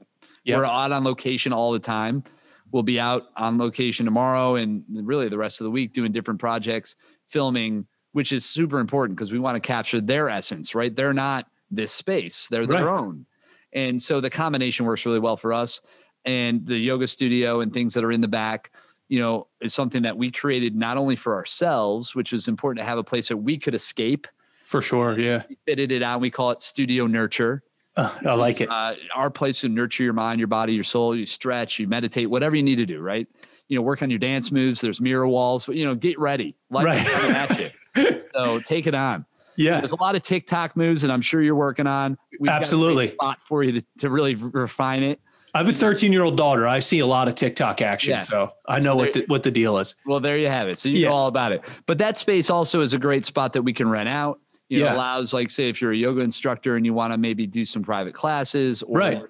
[0.44, 0.58] Yep.
[0.58, 2.24] we're out on location all the time
[2.72, 6.40] we'll be out on location tomorrow and really the rest of the week doing different
[6.40, 6.96] projects,
[7.28, 10.96] filming, which is super important because we want to capture their essence, right?
[10.96, 13.00] They're not this space, they're their right.
[13.00, 13.26] own.
[13.74, 15.82] And so the combination works really well for us.
[16.26, 18.72] And the yoga studio and things that are in the back,
[19.08, 22.86] you know, is something that we created not only for ourselves, which is important to
[22.86, 24.28] have a place that we could escape.
[24.66, 25.20] For sure.
[25.20, 25.44] Yeah.
[25.48, 26.20] We fitted it out.
[26.20, 27.64] We call it studio nurture
[28.00, 28.70] uh, I like it.
[28.70, 31.16] Uh, our place to nurture your mind, your body, your soul.
[31.16, 33.00] You stretch, you meditate, whatever you need to do.
[33.02, 33.28] Right.
[33.68, 34.82] You know, work on your dance moves.
[34.82, 35.68] There's mirror walls.
[35.68, 36.56] You know, get ready.
[36.70, 37.72] Life right.
[38.34, 39.26] so take it on.
[39.56, 39.78] Yeah.
[39.80, 42.18] There's a lot of TikTok moves, and I'm sure you're working on.
[42.40, 43.10] We've Absolutely.
[43.10, 45.20] spot for you to, to really refine it.
[45.54, 46.68] I have a 13 year old daughter.
[46.68, 48.18] I see a lot of TikTok action, yeah.
[48.20, 49.96] so I know so what the, what the deal is.
[50.06, 50.78] Well, there you have it.
[50.78, 51.10] So you yeah.
[51.10, 51.64] know all about it.
[51.88, 54.86] But that space also is a great spot that we can rent out you know,
[54.86, 54.96] yeah.
[54.96, 57.84] allows like say if you're a yoga instructor and you want to maybe do some
[57.84, 59.22] private classes or right.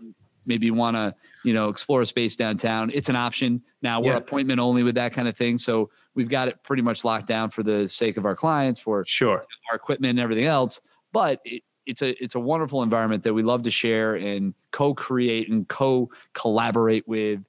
[0.46, 3.64] maybe want to, you know, explore a space downtown, it's an option.
[3.82, 4.18] Now we're yeah.
[4.18, 5.58] appointment only with that kind of thing.
[5.58, 9.04] So we've got it pretty much locked down for the sake of our clients, for
[9.06, 10.82] sure our equipment and everything else.
[11.14, 15.50] But it, it's a it's a wonderful environment that we love to share and co-create
[15.50, 17.40] and co-collaborate with.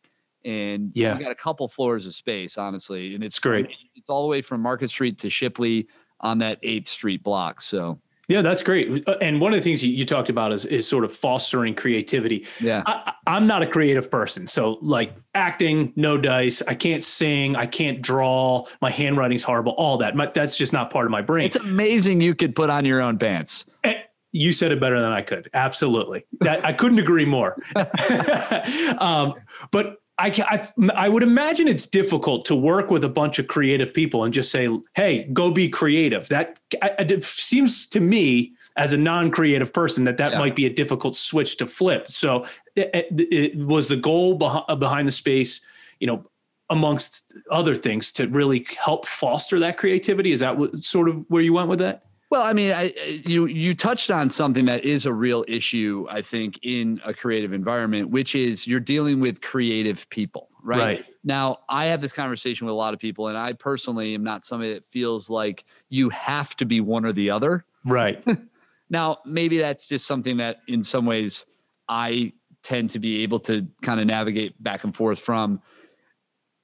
[0.45, 3.69] And yeah, we got a couple floors of space, honestly, and it's great.
[3.95, 5.87] It's all the way from Market Street to Shipley
[6.21, 7.61] on that Eighth Street block.
[7.61, 7.99] So
[8.31, 9.09] yeah, that's great.
[9.09, 11.75] Uh, and one of the things you, you talked about is, is sort of fostering
[11.75, 12.47] creativity.
[12.61, 12.85] Yeah.
[12.87, 14.47] I, am not a creative person.
[14.47, 16.63] So, like acting, no dice.
[16.69, 17.57] I can't sing.
[17.57, 18.67] I can't draw.
[18.81, 20.15] My handwriting's horrible, all that.
[20.15, 21.47] My, that's just not part of my brain.
[21.47, 23.67] It's amazing you could put on your own pants.
[23.83, 23.97] And
[24.31, 25.51] you said it better than I could.
[25.53, 26.25] Absolutely.
[26.43, 27.61] That, I couldn't agree more.
[28.99, 29.35] um,
[29.73, 33.95] but I, I, I would imagine it's difficult to work with a bunch of creative
[33.95, 38.99] people and just say, "Hey, go be creative." That it seems to me, as a
[38.99, 40.39] non-creative person, that that yeah.
[40.39, 42.11] might be a difficult switch to flip.
[42.11, 42.45] So,
[42.77, 45.61] it, it, was the goal behind, uh, behind the space,
[46.01, 46.25] you know,
[46.69, 50.33] amongst other things, to really help foster that creativity.
[50.33, 52.05] Is that what, sort of where you went with that?
[52.31, 52.93] Well, I mean, I,
[53.27, 57.53] you you touched on something that is a real issue, I think, in a creative
[57.53, 60.79] environment, which is you're dealing with creative people, right?
[60.79, 61.07] right?
[61.25, 64.45] Now, I have this conversation with a lot of people, and I personally am not
[64.45, 67.65] somebody that feels like you have to be one or the other.
[67.85, 68.25] Right.
[68.91, 71.47] now, maybe that's just something that, in some ways,
[71.89, 75.61] I tend to be able to kind of navigate back and forth from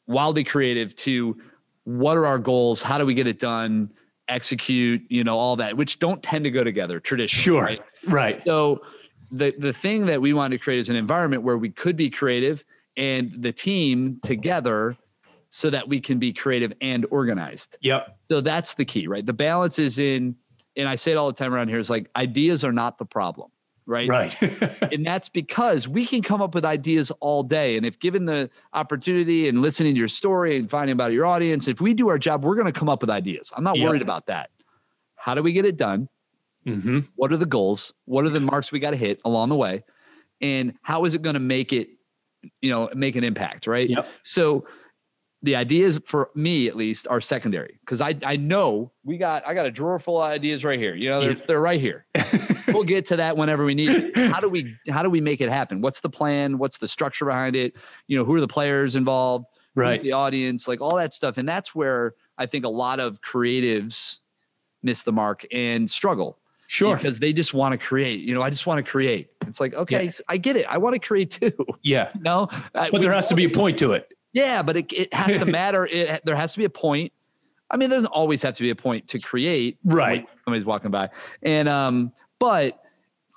[0.07, 1.37] wildly creative to
[1.83, 2.83] what are our goals?
[2.83, 3.90] How do we get it done?
[4.29, 7.43] Execute, you know, all that, which don't tend to go together traditionally.
[7.43, 7.62] Sure.
[7.62, 7.81] Right.
[8.07, 8.45] right.
[8.45, 8.83] So
[9.31, 12.11] the the thing that we want to create is an environment where we could be
[12.11, 12.65] creative
[12.97, 14.97] and the team together
[15.49, 17.77] so that we can be creative and organized.
[17.81, 18.19] Yep.
[18.25, 19.25] So that's the key, right?
[19.25, 20.37] The balance is in,
[20.77, 23.05] and I say it all the time around here, is like ideas are not the
[23.05, 23.51] problem
[23.87, 24.09] right?
[24.09, 24.42] Right.
[24.92, 27.77] and that's because we can come up with ideas all day.
[27.77, 31.68] And if given the opportunity and listening to your story and finding about your audience,
[31.68, 33.53] if we do our job, we're going to come up with ideas.
[33.57, 33.88] I'm not yep.
[33.88, 34.51] worried about that.
[35.14, 36.09] How do we get it done?
[36.66, 37.01] Mm-hmm.
[37.14, 37.94] What are the goals?
[38.05, 39.85] What are the marks we got to hit along the way?
[40.40, 41.88] And how is it going to make it,
[42.61, 43.88] you know, make an impact, right?
[43.88, 44.09] Yep.
[44.22, 44.66] So
[45.42, 49.55] the ideas for me at least are secondary because I I know we got I
[49.55, 50.94] got a drawer full of ideas right here.
[50.94, 52.07] You know, they're they're right here.
[52.68, 54.16] we'll get to that whenever we need it.
[54.16, 55.81] How do we how do we make it happen?
[55.81, 56.59] What's the plan?
[56.59, 57.77] What's the structure behind it?
[58.07, 59.46] You know, who are the players involved?
[59.75, 59.96] Right.
[59.96, 61.37] Who's the audience, like all that stuff.
[61.37, 64.18] And that's where I think a lot of creatives
[64.83, 66.38] miss the mark and struggle.
[66.66, 66.96] Sure.
[66.96, 68.20] Because they just want to create.
[68.20, 69.29] You know, I just want to create.
[69.46, 70.11] It's like, okay, yeah.
[70.29, 70.66] I get it.
[70.68, 71.53] I want to create too.
[71.83, 72.11] Yeah.
[72.20, 74.09] no, but there has to be a point to it.
[74.37, 75.87] Yeah, but it, it has to matter.
[75.87, 77.11] It, there has to be a point.
[77.70, 79.79] I mean, there doesn't always have to be a point to create.
[79.83, 80.29] Right.
[80.44, 81.09] Somebody's walking by.
[81.42, 82.79] And, um, but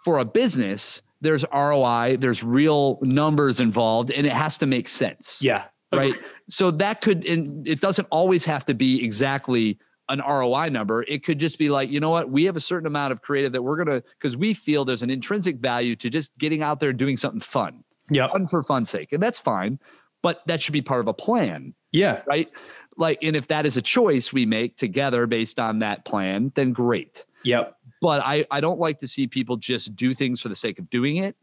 [0.04, 5.42] for a business, there's ROI, there's real numbers involved, and it has to make sense.
[5.42, 5.66] Yeah.
[5.94, 6.16] Right.
[6.50, 11.04] So that could, and it doesn't always have to be exactly an ROI number.
[11.04, 13.54] It could just be like, you know what, we have a certain amount of creative
[13.54, 16.90] that we're gonna because we feel there's an intrinsic value to just getting out there
[16.90, 17.86] and doing something fun.
[18.12, 18.28] Yeah.
[18.28, 19.14] Fun for fun's sake.
[19.14, 19.80] And that's fine
[20.22, 21.74] but that should be part of a plan.
[21.92, 22.22] Yeah.
[22.26, 22.50] Right.
[22.98, 26.74] Like, and if that is a choice we make together based on that plan, then
[26.74, 27.26] great.
[27.44, 27.76] Yep.
[28.02, 30.90] But I, I don't like to see people just do things for the sake of
[30.90, 31.36] doing it.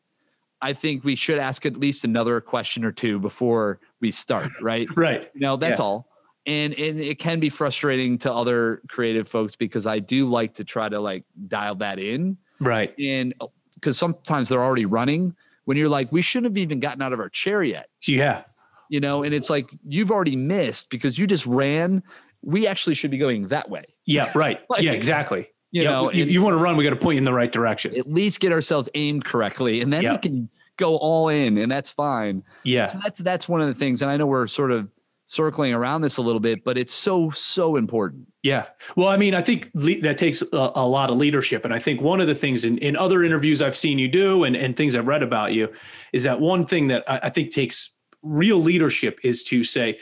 [0.63, 4.89] I think we should ask at least another question or two before we start, right?
[4.97, 5.31] right.
[5.35, 5.85] You know, that's yeah.
[5.85, 6.09] all.
[6.47, 10.65] And and it can be frustrating to other creative folks because I do like to
[10.65, 12.37] try to like dial that in.
[12.61, 12.95] Right.
[13.01, 15.35] And uh, because sometimes they're already running
[15.65, 17.89] when you're like, we shouldn't have even gotten out of our chair yet.
[18.07, 18.45] Yeah
[18.89, 22.03] you know, and it's like you've already missed because you just ran.
[22.43, 23.85] We actually should be going that way.
[24.05, 24.61] Yeah, right.
[24.69, 25.49] like, yeah, exactly.
[25.73, 25.91] You yep.
[25.91, 27.97] know, you, you want to run, we got to point you in the right direction.
[27.99, 30.13] At least get ourselves aimed correctly, and then yep.
[30.13, 32.43] we can go all in, and that's fine.
[32.63, 32.87] Yeah.
[32.87, 34.89] So that's that's one of the things, and I know we're sort of
[35.27, 38.27] circling around this a little bit, but it's so so important.
[38.43, 38.67] Yeah.
[38.95, 41.81] Well, I mean, I think le- that takes a, a, lot of leadership, and I
[41.81, 44.77] think one of the things in, in other interviews I've seen you do, and and
[44.77, 45.69] things I've read about you,
[46.13, 49.99] is that one thing that I, I think takes real leadership is to say,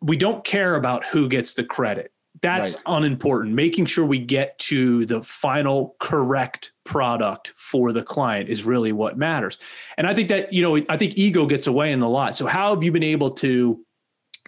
[0.00, 2.12] we don't care about who gets the credit.
[2.40, 2.98] That's right.
[2.98, 3.54] unimportant.
[3.54, 9.18] Making sure we get to the final correct product for the client is really what
[9.18, 9.58] matters.
[9.96, 12.36] And I think that, you know, I think ego gets away in the lot.
[12.36, 13.84] So, how have you been able to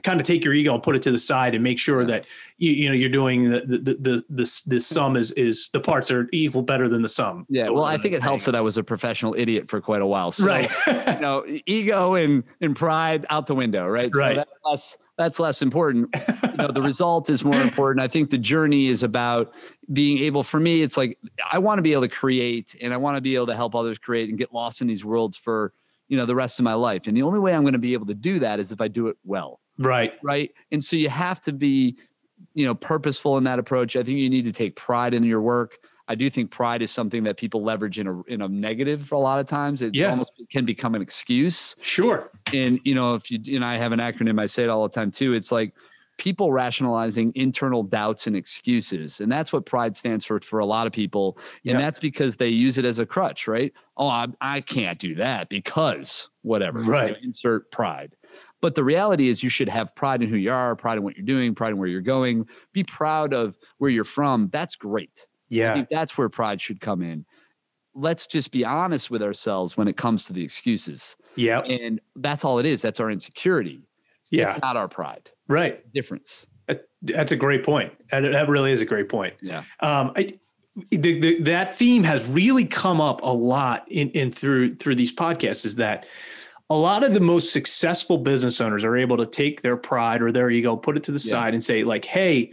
[0.03, 2.27] kind of take your ego and put it to the side and make sure that
[2.59, 6.11] you, you know you're doing the the the the, the sum is is the parts
[6.11, 7.47] are equal better than the sum.
[7.49, 10.07] Yeah, well, I think it helps that I was a professional idiot for quite a
[10.07, 10.33] while.
[10.33, 13.87] So, right, you know, ego and and pride out the window.
[13.87, 14.37] Right, right.
[14.37, 16.09] So that's less that's less important.
[16.51, 18.03] you know, the result is more important.
[18.03, 19.53] I think the journey is about
[19.93, 20.43] being able.
[20.43, 21.19] For me, it's like
[21.51, 23.75] I want to be able to create and I want to be able to help
[23.75, 25.73] others create and get lost in these worlds for
[26.11, 27.07] you know, the rest of my life.
[27.07, 28.89] And the only way I'm going to be able to do that is if I
[28.89, 29.61] do it well.
[29.81, 30.13] Right.
[30.23, 30.53] Right.
[30.71, 31.97] And so you have to be,
[32.55, 33.97] you know, purposeful in that approach.
[33.97, 35.79] I think you need to take pride in your work.
[36.07, 39.15] I do think pride is something that people leverage in a in a negative for
[39.15, 39.81] a lot of times.
[39.81, 40.11] It yeah.
[40.11, 41.77] almost can become an excuse.
[41.83, 42.31] Sure.
[42.53, 44.93] And you know, if you and I have an acronym, I say it all the
[44.93, 45.35] time too.
[45.35, 45.73] It's like
[46.21, 49.21] people rationalizing internal doubts and excuses.
[49.21, 51.39] And that's what pride stands for for a lot of people.
[51.65, 51.79] And yep.
[51.79, 53.73] that's because they use it as a crutch, right?
[53.97, 56.83] Oh, I, I can't do that because whatever.
[56.83, 57.09] Right.
[57.09, 58.17] You know, insert pride.
[58.61, 61.17] But the reality is, you should have pride in who you are, pride in what
[61.17, 62.47] you're doing, pride in where you're going.
[62.73, 64.49] Be proud of where you're from.
[64.53, 65.27] That's great.
[65.49, 65.73] Yeah.
[65.73, 67.25] I think that's where pride should come in.
[67.95, 71.17] Let's just be honest with ourselves when it comes to the excuses.
[71.35, 71.61] Yeah.
[71.61, 72.83] And that's all it is.
[72.83, 73.83] That's our insecurity.
[74.31, 74.45] Yeah.
[74.45, 75.31] It's not our pride.
[75.49, 75.93] Right.
[75.93, 76.47] Difference.
[77.03, 77.93] That's a great point.
[78.13, 79.35] That really is a great point.
[79.41, 79.65] Yeah.
[79.81, 80.39] Um, I,
[80.91, 85.13] the, the, that theme has really come up a lot in, in through through these
[85.13, 85.65] podcasts.
[85.65, 86.07] Is that
[86.71, 90.31] a lot of the most successful business owners are able to take their pride or
[90.31, 91.31] their ego, put it to the yeah.
[91.31, 92.53] side, and say like, "Hey,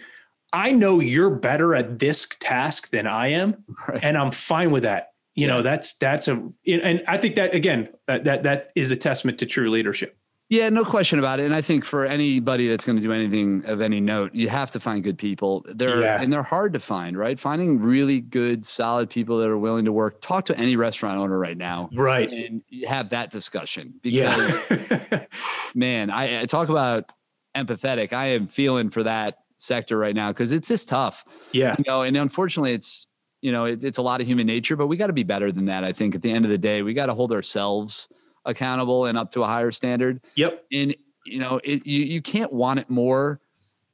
[0.52, 4.04] I know you're better at this task than I am, right.
[4.04, 5.54] and I'm fine with that." You yeah.
[5.54, 9.38] know, that's that's a, and I think that again, that that that is a testament
[9.40, 10.18] to true leadership.
[10.50, 11.46] Yeah, no question about it.
[11.46, 14.72] And I think for anybody that's going to do anything of any note, you have
[14.72, 15.66] to find good people.
[15.68, 16.22] They're yeah.
[16.22, 17.38] and they're hard to find, right?
[17.38, 20.22] Finding really good, solid people that are willing to work.
[20.22, 23.96] Talk to any restaurant owner right now, right, and have that discussion.
[24.02, 25.26] Because, yeah.
[25.76, 27.12] man, I, I talk about
[27.54, 28.14] empathetic.
[28.14, 31.26] I am feeling for that sector right now because it's just tough.
[31.52, 33.06] Yeah, you know, and unfortunately, it's
[33.42, 35.52] you know, it, it's a lot of human nature, but we got to be better
[35.52, 35.84] than that.
[35.84, 38.08] I think at the end of the day, we got to hold ourselves
[38.48, 40.22] accountable and up to a higher standard.
[40.36, 40.66] Yep.
[40.72, 40.96] And
[41.28, 43.40] you know, it, you you can't want it more.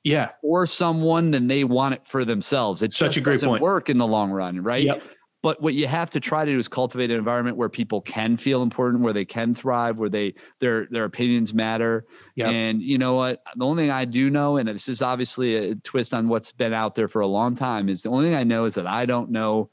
[0.06, 0.32] Yeah.
[0.42, 2.82] For someone than they want it for themselves.
[2.82, 3.62] It such a great doesn't point.
[3.62, 4.84] Work in the long run, right?
[4.84, 5.04] Yep.
[5.42, 8.38] But what you have to try to do is cultivate an environment where people can
[8.38, 12.06] feel important, where they can thrive, where they their their opinions matter.
[12.36, 12.50] Yep.
[12.50, 13.44] And you know what?
[13.56, 16.74] The only thing I do know, and this is obviously a twist on what's been
[16.74, 19.06] out there for a long time, is the only thing I know is that I
[19.06, 19.70] don't know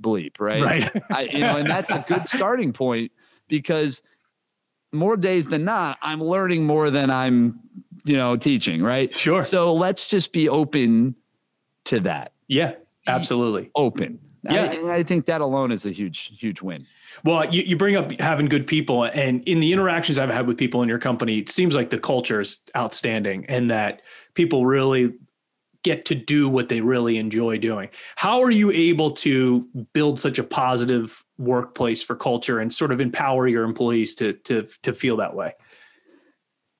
[0.00, 0.62] bleep, right?
[0.62, 1.02] Right.
[1.10, 3.12] I, you know, and that's a good starting point
[3.48, 4.02] because
[4.92, 7.60] more days than not, I'm learning more than I'm,
[8.04, 9.14] you know, teaching, right?
[9.16, 9.42] Sure.
[9.42, 11.14] So let's just be open
[11.84, 12.32] to that.
[12.48, 12.74] Yeah,
[13.06, 13.70] absolutely.
[13.74, 14.18] Open.
[14.44, 14.74] Yeah.
[14.86, 16.84] I, I think that alone is a huge, huge win.
[17.24, 20.58] Well, you, you bring up having good people, and in the interactions I've had with
[20.58, 24.02] people in your company, it seems like the culture is outstanding and that
[24.34, 25.14] people really
[25.84, 27.88] get to do what they really enjoy doing.
[28.16, 33.00] How are you able to build such a positive workplace for culture and sort of
[33.00, 35.54] empower your employees to to to feel that way?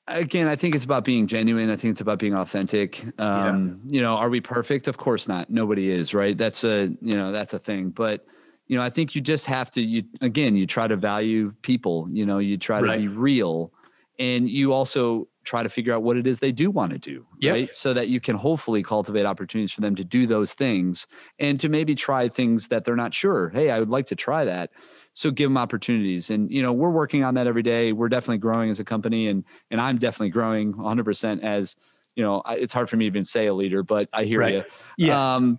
[0.09, 1.71] Again, I think it's about being genuine.
[1.71, 3.05] I think it's about being authentic.
[3.21, 3.97] Um, yeah.
[3.97, 4.89] You know, are we perfect?
[4.89, 5.49] Of course not.
[5.49, 6.37] Nobody is, right?
[6.37, 7.91] That's a you know that's a thing.
[7.91, 8.25] But
[8.67, 9.81] you know, I think you just have to.
[9.81, 12.09] You again, you try to value people.
[12.11, 12.97] You know, you try right.
[12.97, 13.73] to be real,
[14.19, 17.27] and you also try to figure out what it is they do want to do
[17.41, 17.53] yep.
[17.53, 17.77] right?
[17.77, 21.07] So that you can hopefully cultivate opportunities for them to do those things
[21.39, 24.45] and to maybe try things that they're not sure hey i would like to try
[24.45, 24.71] that.
[25.15, 26.31] So give them opportunities.
[26.31, 27.93] And you know we're working on that every day.
[27.93, 31.77] We're definitely growing as a company and and i'm definitely growing 100% as
[32.17, 34.55] you know it's hard for me to even say a leader but i hear right.
[34.55, 34.65] you
[34.99, 35.35] yeah.
[35.35, 35.59] Um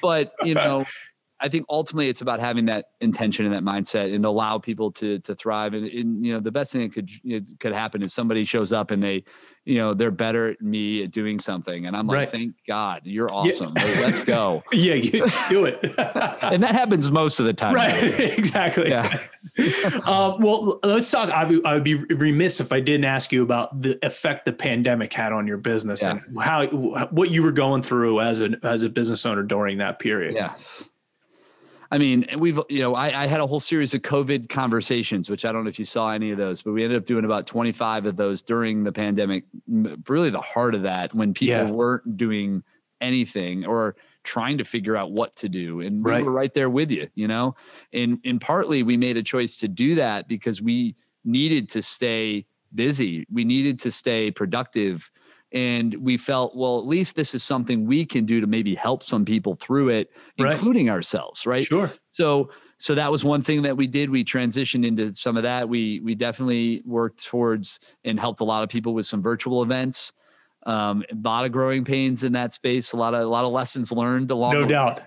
[0.00, 0.84] but you know
[1.40, 5.18] I think ultimately it's about having that intention and that mindset and allow people to
[5.20, 5.72] to thrive.
[5.72, 8.44] And, and you know, the best thing that could you know, could happen is somebody
[8.44, 9.24] shows up and they,
[9.64, 12.28] you know, they're better at me at doing something, and I'm like, right.
[12.28, 13.72] thank God, you're awesome.
[13.76, 14.00] Yeah.
[14.00, 14.62] Let's go.
[14.72, 15.78] yeah, you do it.
[16.42, 17.74] and that happens most of the time.
[17.74, 18.20] Right.
[18.38, 18.90] exactly.
[18.90, 19.18] Yeah.
[20.06, 21.30] uh, well, let's talk.
[21.30, 24.52] I would, I would be remiss if I didn't ask you about the effect the
[24.52, 26.18] pandemic had on your business yeah.
[26.26, 29.98] and how what you were going through as a as a business owner during that
[29.98, 30.34] period.
[30.34, 30.54] Yeah.
[31.90, 35.44] I mean, we've, you know, I, I, had a whole series of COVID conversations, which
[35.44, 37.48] I don't know if you saw any of those, but we ended up doing about
[37.48, 39.44] 25 of those during the pandemic.
[40.08, 41.70] Really, the heart of that when people yeah.
[41.70, 42.62] weren't doing
[43.00, 45.80] anything or trying to figure out what to do.
[45.80, 46.18] And right.
[46.18, 47.56] we were right there with you, you know?
[47.92, 52.46] And, and partly we made a choice to do that because we needed to stay
[52.74, 55.10] busy, we needed to stay productive
[55.52, 59.02] and we felt well at least this is something we can do to maybe help
[59.02, 60.52] some people through it right.
[60.52, 61.64] including ourselves right?
[61.64, 61.90] Sure.
[62.12, 64.08] So so that was one thing that we did.
[64.08, 65.68] We transitioned into some of that.
[65.68, 70.14] We we definitely worked towards and helped a lot of people with some virtual events.
[70.64, 73.52] Um, a lot of growing pains in that space a lot of a lot of
[73.52, 75.00] lessons learned along no doubt.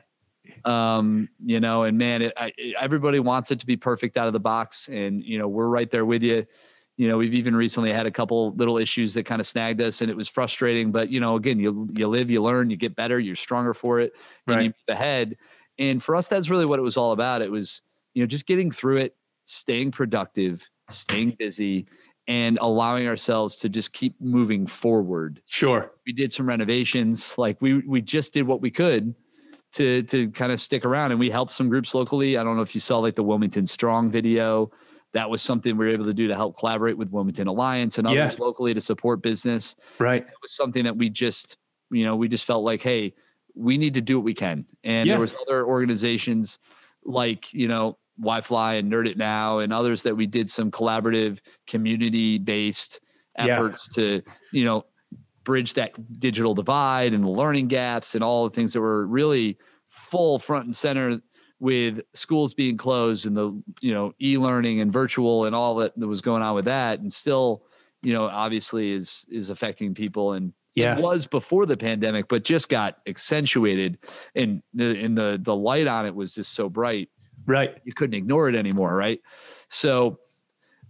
[0.65, 4.33] um you know and man it, I, everybody wants it to be perfect out of
[4.33, 4.87] the box.
[4.87, 6.45] And you know we're right there with you
[6.97, 10.01] you know we've even recently had a couple little issues that kind of snagged us
[10.01, 12.95] and it was frustrating but you know again you you live you learn you get
[12.95, 14.13] better you're stronger for it
[14.47, 15.35] and you move ahead
[15.79, 17.81] and for us that's really what it was all about it was
[18.13, 19.15] you know just getting through it
[19.45, 21.87] staying productive staying busy,
[22.27, 25.41] and allowing ourselves to just keep moving forward.
[25.45, 25.91] Sure.
[26.05, 27.37] We did some renovations.
[27.37, 29.13] Like we we just did what we could
[29.73, 32.37] to to kind of stick around and we helped some groups locally.
[32.37, 34.71] I don't know if you saw like the Wilmington Strong video.
[35.13, 38.07] That was something we were able to do to help collaborate with Wilmington Alliance and
[38.07, 38.45] others yeah.
[38.45, 39.75] locally to support business.
[39.99, 40.23] Right.
[40.23, 41.57] It was something that we just,
[41.91, 43.13] you know, we just felt like, hey,
[43.55, 44.65] we need to do what we can.
[44.83, 45.13] And yeah.
[45.13, 46.57] there was other organizations
[47.05, 51.39] like, you know, Wi-Fly and Nerd It Now and others that we did some collaborative
[51.67, 52.99] community based
[53.37, 54.03] efforts yeah.
[54.03, 54.85] to, you know,
[55.43, 59.57] bridge that digital divide and the learning gaps and all the things that were really
[59.89, 61.21] full front and center
[61.63, 66.05] with schools being closed and the you know e-learning and virtual and all that, that
[66.05, 67.63] was going on with that and still
[68.01, 70.97] you know obviously is is affecting people and yeah.
[70.97, 73.97] it was before the pandemic but just got accentuated
[74.35, 77.09] and the and the the light on it was just so bright.
[77.45, 77.77] Right.
[77.85, 79.21] You couldn't ignore it anymore right?
[79.69, 80.19] So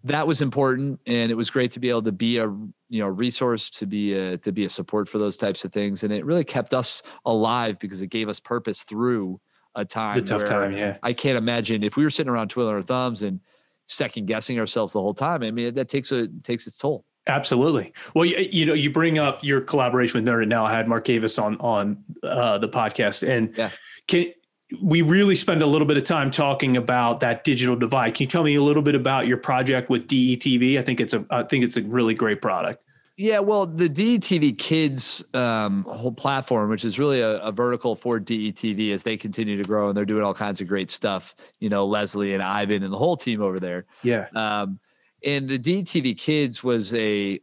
[0.06, 3.08] that was important and it was great to be able to be a you know
[3.08, 6.04] resource to be a to be a support for those types of things.
[6.04, 9.40] And it really kept us alive because it gave us purpose through
[9.76, 12.76] a time the tough time yeah i can't imagine if we were sitting around twiddling
[12.76, 13.40] our thumbs and
[13.88, 17.94] second guessing ourselves the whole time i mean that takes a takes its toll Absolutely.
[18.14, 20.66] Well, you, you, know, you bring up your collaboration with Nerd It Now.
[20.66, 23.70] I had Mark Davis on on uh, the podcast, and yeah.
[24.08, 24.34] can
[24.82, 28.16] we really spend a little bit of time talking about that digital divide.
[28.16, 30.80] Can you tell me a little bit about your project with DETV?
[30.80, 32.84] I think it's a I think it's a really great product.
[33.16, 38.20] Yeah, well, the DETV Kids um, whole platform, which is really a, a, vertical for
[38.20, 41.36] DETV as they continue to grow and they're doing all kinds of great stuff.
[41.60, 43.86] You know, Leslie and Ivan and the whole team over there.
[44.02, 44.28] Yeah.
[44.36, 44.80] Um,
[45.24, 47.40] and the DETV Kids was a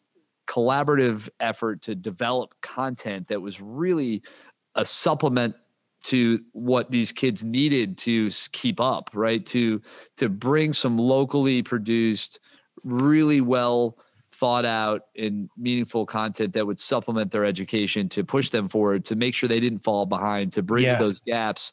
[0.49, 4.23] collaborative effort to develop content that was really
[4.75, 5.55] a supplement
[6.03, 9.81] to what these kids needed to keep up right to
[10.17, 12.41] to bring some locally produced
[12.83, 13.99] really well
[14.41, 19.15] thought out and meaningful content that would supplement their education to push them forward to
[19.15, 20.97] make sure they didn't fall behind to bridge yeah.
[20.97, 21.73] those gaps.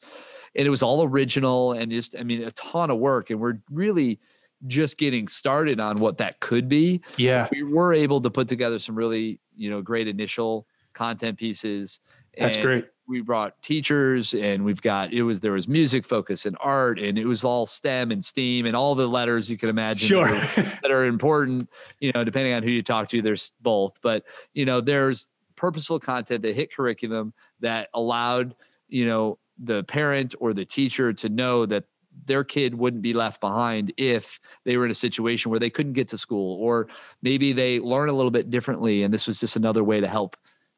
[0.53, 3.29] And it was all original and just i mean a ton of work.
[3.29, 4.19] And we're really
[4.67, 7.01] just getting started on what that could be.
[7.15, 7.47] Yeah.
[7.51, 11.99] We were able to put together some really you know great initial content pieces
[12.37, 16.57] that's great we brought teachers and we've got it was there was music focus and
[16.59, 20.07] art and it was all STEM and STEAM and all the letters you can imagine
[20.07, 20.25] sure.
[20.29, 21.69] that, are, that are important.
[21.99, 23.99] You know, depending on who you talk to, there's both.
[24.01, 28.55] But you know, there's purposeful content that hit curriculum that allowed
[28.89, 31.85] you know the parent or the teacher to know that
[32.25, 35.93] their kid wouldn't be left behind if they were in a situation where they couldn't
[35.93, 36.87] get to school or
[37.21, 40.35] maybe they learn a little bit differently and this was just another way to help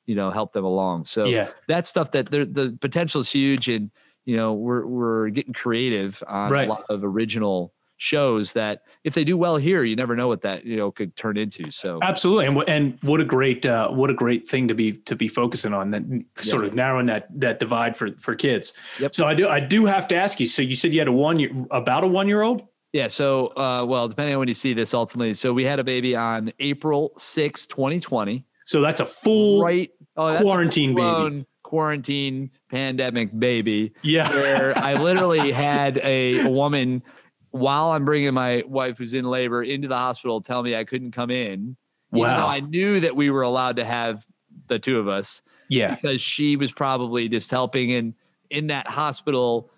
[0.10, 3.92] you know help them along so yeah that's stuff that the potential is huge and
[4.26, 6.68] you know we're we're getting creative on right.
[6.68, 10.42] a lot of original shows that if they do well here you never know what
[10.42, 14.10] that you know could turn into so absolutely and, and what a great uh, what
[14.10, 16.02] a great thing to be to be focusing on that
[16.38, 16.70] sort yeah.
[16.70, 19.14] of narrowing that that divide for for kids yep.
[19.14, 21.12] so i do i do have to ask you so you said you had a
[21.12, 23.06] one year about a one year old yeah.
[23.06, 26.16] So, uh, well, depending on when you see this, ultimately, so we had a baby
[26.16, 28.44] on April 6, 2020.
[28.70, 29.90] So that's a full right
[30.20, 31.46] oh, quarantine baby.
[31.64, 33.94] Quarantine pandemic baby.
[34.02, 34.30] Yeah.
[34.30, 37.04] Where I literally had a, a woman
[37.52, 41.12] while I'm bringing my wife who's in labor into the hospital tell me I couldn't
[41.12, 41.78] come in.
[42.12, 42.22] Wow.
[42.22, 44.26] Even though I knew that we were allowed to have
[44.68, 45.42] the two of us.
[45.68, 45.96] Yeah.
[45.96, 48.14] Because she was probably just helping and
[48.50, 49.70] in that hospital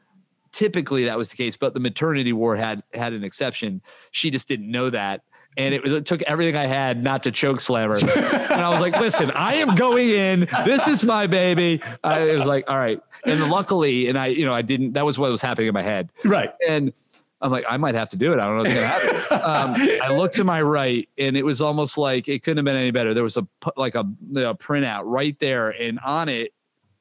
[0.51, 3.81] typically that was the case but the maternity ward had had an exception
[4.11, 5.21] she just didn't know that
[5.57, 7.95] and it, it took everything I had not to choke slam her.
[8.51, 10.47] and I was like, listen, I am going in.
[10.65, 11.81] This is my baby.
[12.03, 13.01] I was like, all right.
[13.25, 15.81] And luckily, and I, you know, I didn't, that was what was happening in my
[15.81, 16.09] head.
[16.23, 16.49] Right.
[16.67, 16.93] And
[17.41, 18.39] I'm like, I might have to do it.
[18.39, 19.81] I don't know what's going to happen.
[19.81, 22.75] um, I looked to my right and it was almost like it couldn't have been
[22.75, 23.13] any better.
[23.13, 23.45] There was a,
[23.75, 25.69] like a, a printout right there.
[25.69, 26.53] And on it,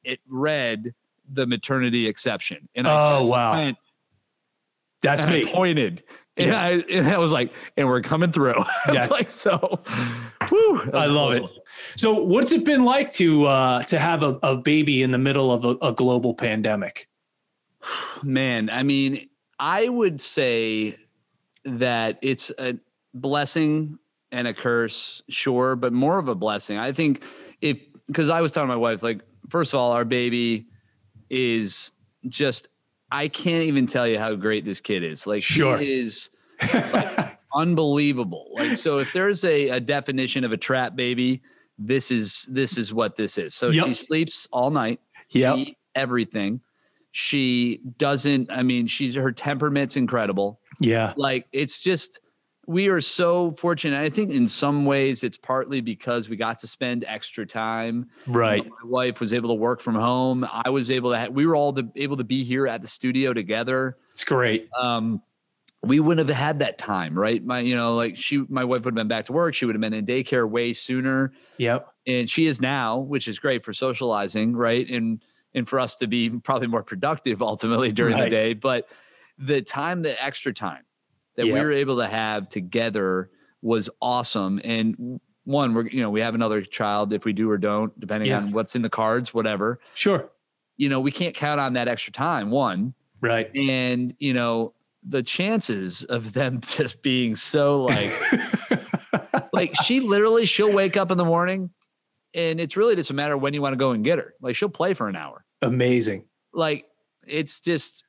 [0.03, 0.93] it read
[1.31, 2.67] the maternity exception.
[2.75, 3.53] And I oh, wow.
[3.53, 3.77] Went,
[5.01, 5.47] that's me.
[5.47, 6.03] I pointed
[6.37, 6.61] and yeah.
[6.61, 8.63] I and I was like, and we're coming through.
[8.93, 9.07] yeah.
[9.11, 9.81] like so.
[10.49, 11.43] Whew, I love it.
[11.97, 15.51] So, what's it been like to uh, to have a, a baby in the middle
[15.51, 17.09] of a, a global pandemic?
[18.23, 19.29] Man, I mean,
[19.59, 20.97] I would say
[21.65, 22.77] that it's a
[23.13, 23.99] blessing
[24.31, 26.77] and a curse, sure, but more of a blessing.
[26.77, 27.23] I think
[27.61, 30.67] if because I was telling my wife, like, first of all, our baby
[31.29, 31.91] is
[32.27, 32.67] just
[33.11, 35.27] I can't even tell you how great this kid is.
[35.27, 35.77] Like sure.
[35.77, 36.29] he is
[36.73, 38.51] like, unbelievable.
[38.53, 41.41] Like so if there's a, a definition of a trap baby,
[41.77, 43.53] this is this is what this is.
[43.53, 43.87] So yep.
[43.87, 44.99] she sleeps all night.
[45.29, 45.63] Yeah.
[45.95, 46.61] Everything.
[47.11, 50.61] She doesn't, I mean, she's her temperament's incredible.
[50.79, 51.13] Yeah.
[51.17, 52.19] Like it's just
[52.67, 53.99] we are so fortunate.
[53.99, 58.09] I think in some ways it's partly because we got to spend extra time.
[58.27, 58.63] Right.
[58.63, 60.47] You know, my wife was able to work from home.
[60.49, 61.19] I was able to.
[61.19, 63.97] Ha- we were all the, able to be here at the studio together.
[64.11, 64.69] It's great.
[64.79, 65.21] Um,
[65.83, 67.43] we wouldn't have had that time, right?
[67.43, 69.55] My, you know, like she, my wife would have been back to work.
[69.55, 71.33] She would have been in daycare way sooner.
[71.57, 71.91] Yep.
[72.05, 74.87] And she is now, which is great for socializing, right?
[74.87, 78.25] And and for us to be probably more productive ultimately during right.
[78.25, 78.53] the day.
[78.53, 78.87] But
[79.39, 80.83] the time, the extra time
[81.41, 81.53] that yep.
[81.55, 83.31] we were able to have together
[83.63, 84.61] was awesome.
[84.63, 88.29] And one, we're you know we have another child if we do or don't, depending
[88.29, 88.37] yeah.
[88.37, 89.79] on what's in the cards, whatever.
[89.95, 90.29] Sure.
[90.77, 92.51] You know we can't count on that extra time.
[92.51, 92.93] One.
[93.21, 93.49] Right.
[93.55, 94.73] And you know
[95.03, 98.11] the chances of them just being so like
[99.53, 101.71] like she literally she'll wake up in the morning
[102.35, 104.35] and it's really just a matter of when you want to go and get her.
[104.41, 105.43] Like she'll play for an hour.
[105.63, 106.25] Amazing.
[106.53, 106.85] Like
[107.27, 108.05] it's just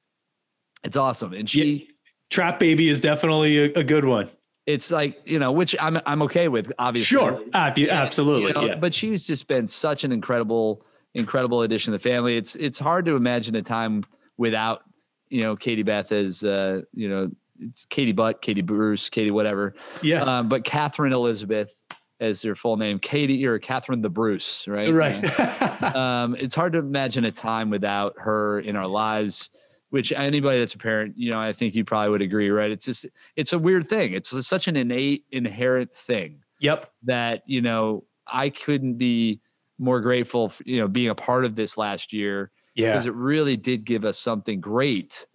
[0.85, 1.33] it's awesome.
[1.33, 1.92] And she yeah.
[2.33, 4.31] Trap Baby is definitely a, a, good one.
[4.65, 7.19] It's like, you know, which I'm I'm okay with, obviously.
[7.19, 7.43] Sure.
[7.53, 8.49] absolutely.
[8.49, 8.77] You know, yeah.
[8.77, 10.83] But she's just been such an incredible,
[11.15, 12.39] incredible addition to the family.
[12.39, 14.05] It's it's hard to imagine a time
[14.39, 14.83] without,
[15.29, 19.75] you know, Katie Beth as uh, you know, it's Katie Butt, Katie Bruce, Katie whatever.
[20.01, 20.23] Yeah.
[20.23, 21.77] Um, but Catherine Elizabeth
[22.19, 24.91] as their full name, Katie or Catherine the Bruce, right?
[24.91, 25.41] Right.
[25.95, 29.51] um, it's hard to imagine a time without her in our lives.
[29.93, 32.71] Which anybody that's a parent, you know, I think you probably would agree, right?
[32.71, 33.05] It's just
[33.37, 34.15] it's a weird thing.
[34.15, 36.43] It's such an innate, inherent thing.
[36.61, 36.91] Yep.
[37.03, 39.41] That you know, I couldn't be
[39.79, 42.51] more grateful, for, you know, being a part of this last year.
[42.75, 42.93] Yeah.
[42.93, 45.27] Because it really did give us something great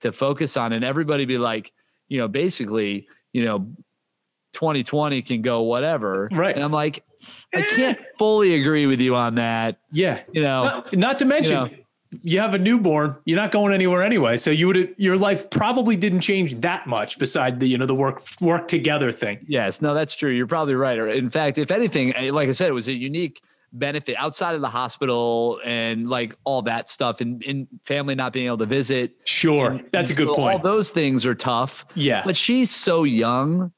[0.00, 1.72] to focus on, and everybody be like,
[2.08, 3.68] you know, basically, you know,
[4.54, 6.30] 2020 can go whatever.
[6.32, 6.54] Right.
[6.54, 7.04] And I'm like,
[7.54, 7.76] I eh.
[7.76, 9.80] can't fully agree with you on that.
[9.90, 10.22] Yeah.
[10.32, 11.82] You know, not, not to mention, you, know,
[12.22, 14.36] you, have a newborn, you're not going anywhere anyway.
[14.36, 17.94] So you would, your life probably didn't change that much beside the, you know, the
[17.94, 19.44] work, work together thing.
[19.48, 19.82] Yes.
[19.82, 20.30] No, that's true.
[20.30, 20.98] You're probably right.
[20.98, 23.42] In fact, if anything, eh, like I said, it was a unique
[23.72, 28.46] benefit outside of the hospital and like all that stuff and, and family not being
[28.46, 29.16] able to visit.
[29.24, 29.72] Sure.
[29.72, 30.56] And, that's and a good so point.
[30.56, 31.84] All those things are tough.
[31.94, 32.22] Yeah.
[32.24, 33.72] But she's so young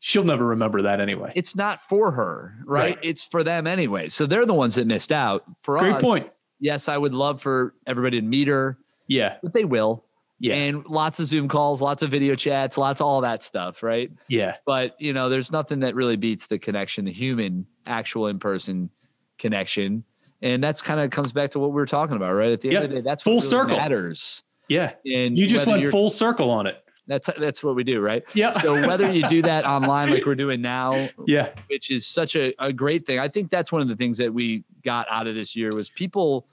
[0.00, 1.32] she'll never remember that anyway.
[1.34, 2.94] It's not for her, right?
[2.94, 2.98] right.
[3.02, 4.08] It's for them anyway.
[4.08, 5.44] So they're the ones that missed out.
[5.62, 6.30] For Great us, point.
[6.60, 8.78] Yes, I would love for everybody to meet her.
[9.06, 9.36] Yeah.
[9.42, 10.04] But they will.
[10.40, 10.54] Yeah.
[10.54, 14.10] And lots of Zoom calls, lots of video chats, lots of all that stuff, right?
[14.28, 14.56] Yeah.
[14.66, 18.90] But, you know, there's nothing that really beats the connection, the human, actual in person
[19.38, 20.04] connection.
[20.40, 22.52] And that's kind of comes back to what we were talking about, right?
[22.52, 24.44] At the end of the day, that's full circle matters.
[24.68, 24.92] Yeah.
[25.04, 26.84] And you just went full circle on it.
[27.08, 28.22] That's that's what we do, right?
[28.34, 28.50] Yeah.
[28.50, 32.54] So whether you do that online like we're doing now, yeah, which is such a,
[32.58, 33.18] a great thing.
[33.18, 35.88] I think that's one of the things that we got out of this year was
[35.88, 36.46] people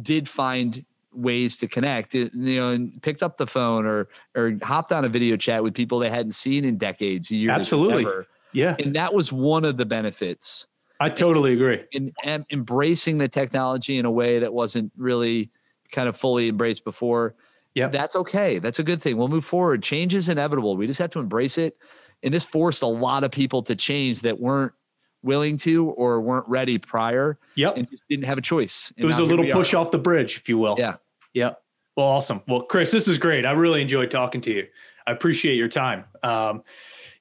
[0.00, 0.84] did find
[1.14, 5.08] ways to connect, you know, and picked up the phone or or hopped on a
[5.08, 7.52] video chat with people they hadn't seen in decades, years.
[7.52, 8.02] Absolutely.
[8.02, 8.26] Ever.
[8.52, 8.74] Yeah.
[8.80, 10.66] And that was one of the benefits.
[10.98, 11.82] I totally agree.
[11.92, 15.50] In, in embracing the technology in a way that wasn't really
[15.90, 17.34] kind of fully embraced before
[17.74, 17.88] yeah.
[17.88, 18.58] That's okay.
[18.58, 19.16] That's a good thing.
[19.16, 19.82] We'll move forward.
[19.82, 20.76] Change is inevitable.
[20.76, 21.76] We just have to embrace it.
[22.22, 24.72] And this forced a lot of people to change that weren't
[25.22, 27.38] willing to or weren't ready prior.
[27.56, 27.76] Yep.
[27.76, 28.92] And just didn't have a choice.
[28.96, 30.76] And it was a little push off the bridge, if you will.
[30.78, 30.96] Yeah.
[31.32, 31.54] Yeah.
[31.96, 32.42] Well, awesome.
[32.48, 33.44] Well, Chris, this is great.
[33.44, 34.66] I really enjoyed talking to you.
[35.06, 36.04] I appreciate your time.
[36.22, 36.62] Um,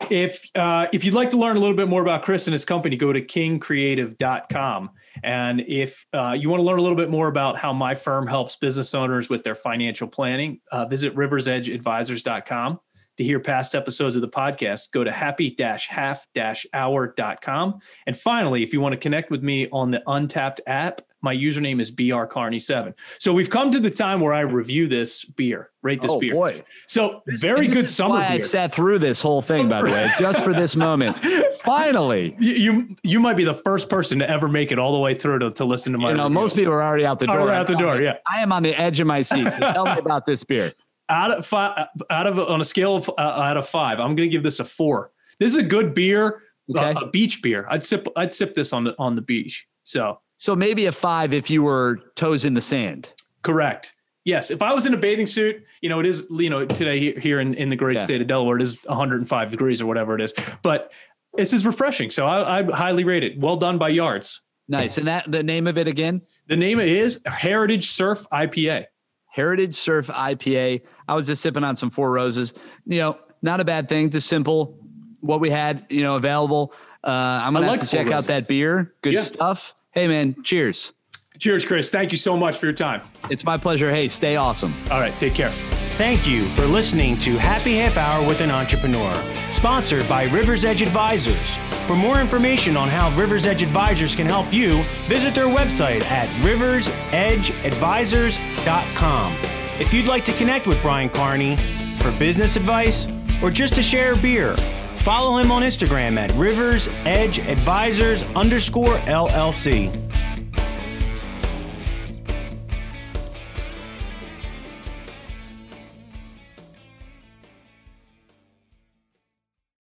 [0.09, 2.65] if uh, if you'd like to learn a little bit more about Chris and his
[2.65, 4.89] company, go to kingcreative.com.
[5.23, 8.27] And if uh, you want to learn a little bit more about how my firm
[8.27, 12.79] helps business owners with their financial planning, uh, visit riversedgeadvisors.com.
[13.17, 17.79] To hear past episodes of the podcast, go to happy-half-hour.com.
[18.07, 21.79] And finally, if you want to connect with me on the Untappd app, my username
[21.79, 22.93] is brcarney7.
[23.19, 26.33] So we've come to the time where I review this beer, rate this oh, beer.
[26.33, 26.63] boy.
[26.87, 28.27] So very good summer beer.
[28.27, 31.17] I sat through this whole thing, by the way, just for this moment.
[31.63, 32.35] Finally.
[32.39, 35.13] You, you, you might be the first person to ever make it all the way
[35.13, 36.33] through to, to listen to my You know, review.
[36.33, 37.41] most people are already out the door.
[37.41, 38.17] Already out the door, yeah.
[38.31, 39.51] I am on the edge of my seat.
[39.51, 40.71] So tell me about this beer.
[41.09, 44.29] Out of five, out of on a scale of uh, out of five, I'm going
[44.29, 45.11] to give this a four.
[45.41, 46.41] This is a good beer,
[46.73, 46.91] okay.
[46.93, 47.67] uh, a beach beer.
[47.69, 49.67] I'd sip I'd sip this on the on the beach.
[49.83, 53.13] So so maybe a five if you were toes in the sand.
[53.43, 53.93] Correct.
[54.23, 54.49] Yes.
[54.49, 57.39] If I was in a bathing suit, you know, it is, you know, today here
[57.39, 58.03] in, in the great yeah.
[58.03, 60.33] state of Delaware, it is 105 degrees or whatever it is,
[60.63, 60.93] but
[61.35, 62.09] this is refreshing.
[62.09, 63.39] So I, I highly rate it.
[63.39, 64.41] Well done by yards.
[64.67, 64.97] Nice.
[64.97, 66.23] And that the name of it again?
[66.47, 68.85] The name is Heritage Surf IPA.
[69.31, 70.81] Heritage Surf IPA.
[71.07, 72.55] I was just sipping on some Four Roses.
[72.85, 74.09] You know, not a bad thing.
[74.09, 74.79] Just simple.
[75.19, 76.73] What we had, you know, available.
[77.03, 78.13] Uh, I'm gonna I have to check Roses.
[78.13, 78.95] out that beer.
[79.03, 79.21] Good yeah.
[79.21, 79.75] stuff.
[79.91, 80.35] Hey, man.
[80.43, 80.93] Cheers.
[81.37, 81.89] Cheers, Chris.
[81.89, 83.01] Thank you so much for your time.
[83.29, 83.89] It's my pleasure.
[83.89, 84.73] Hey, stay awesome.
[84.89, 85.15] All right.
[85.17, 85.49] Take care.
[85.97, 89.13] Thank you for listening to Happy Half Hour with an Entrepreneur,
[89.51, 91.55] sponsored by Rivers Edge Advisors.
[91.85, 96.29] For more information on how Rivers Edge Advisors can help you, visit their website at
[96.43, 99.37] riversedgeadvisors.com.
[99.79, 101.57] If you'd like to connect with Brian Carney
[101.99, 103.07] for business advice
[103.43, 104.55] or just to share a beer,
[105.01, 110.10] follow him on Instagram at Rivers Edge Advisors underscore LLC.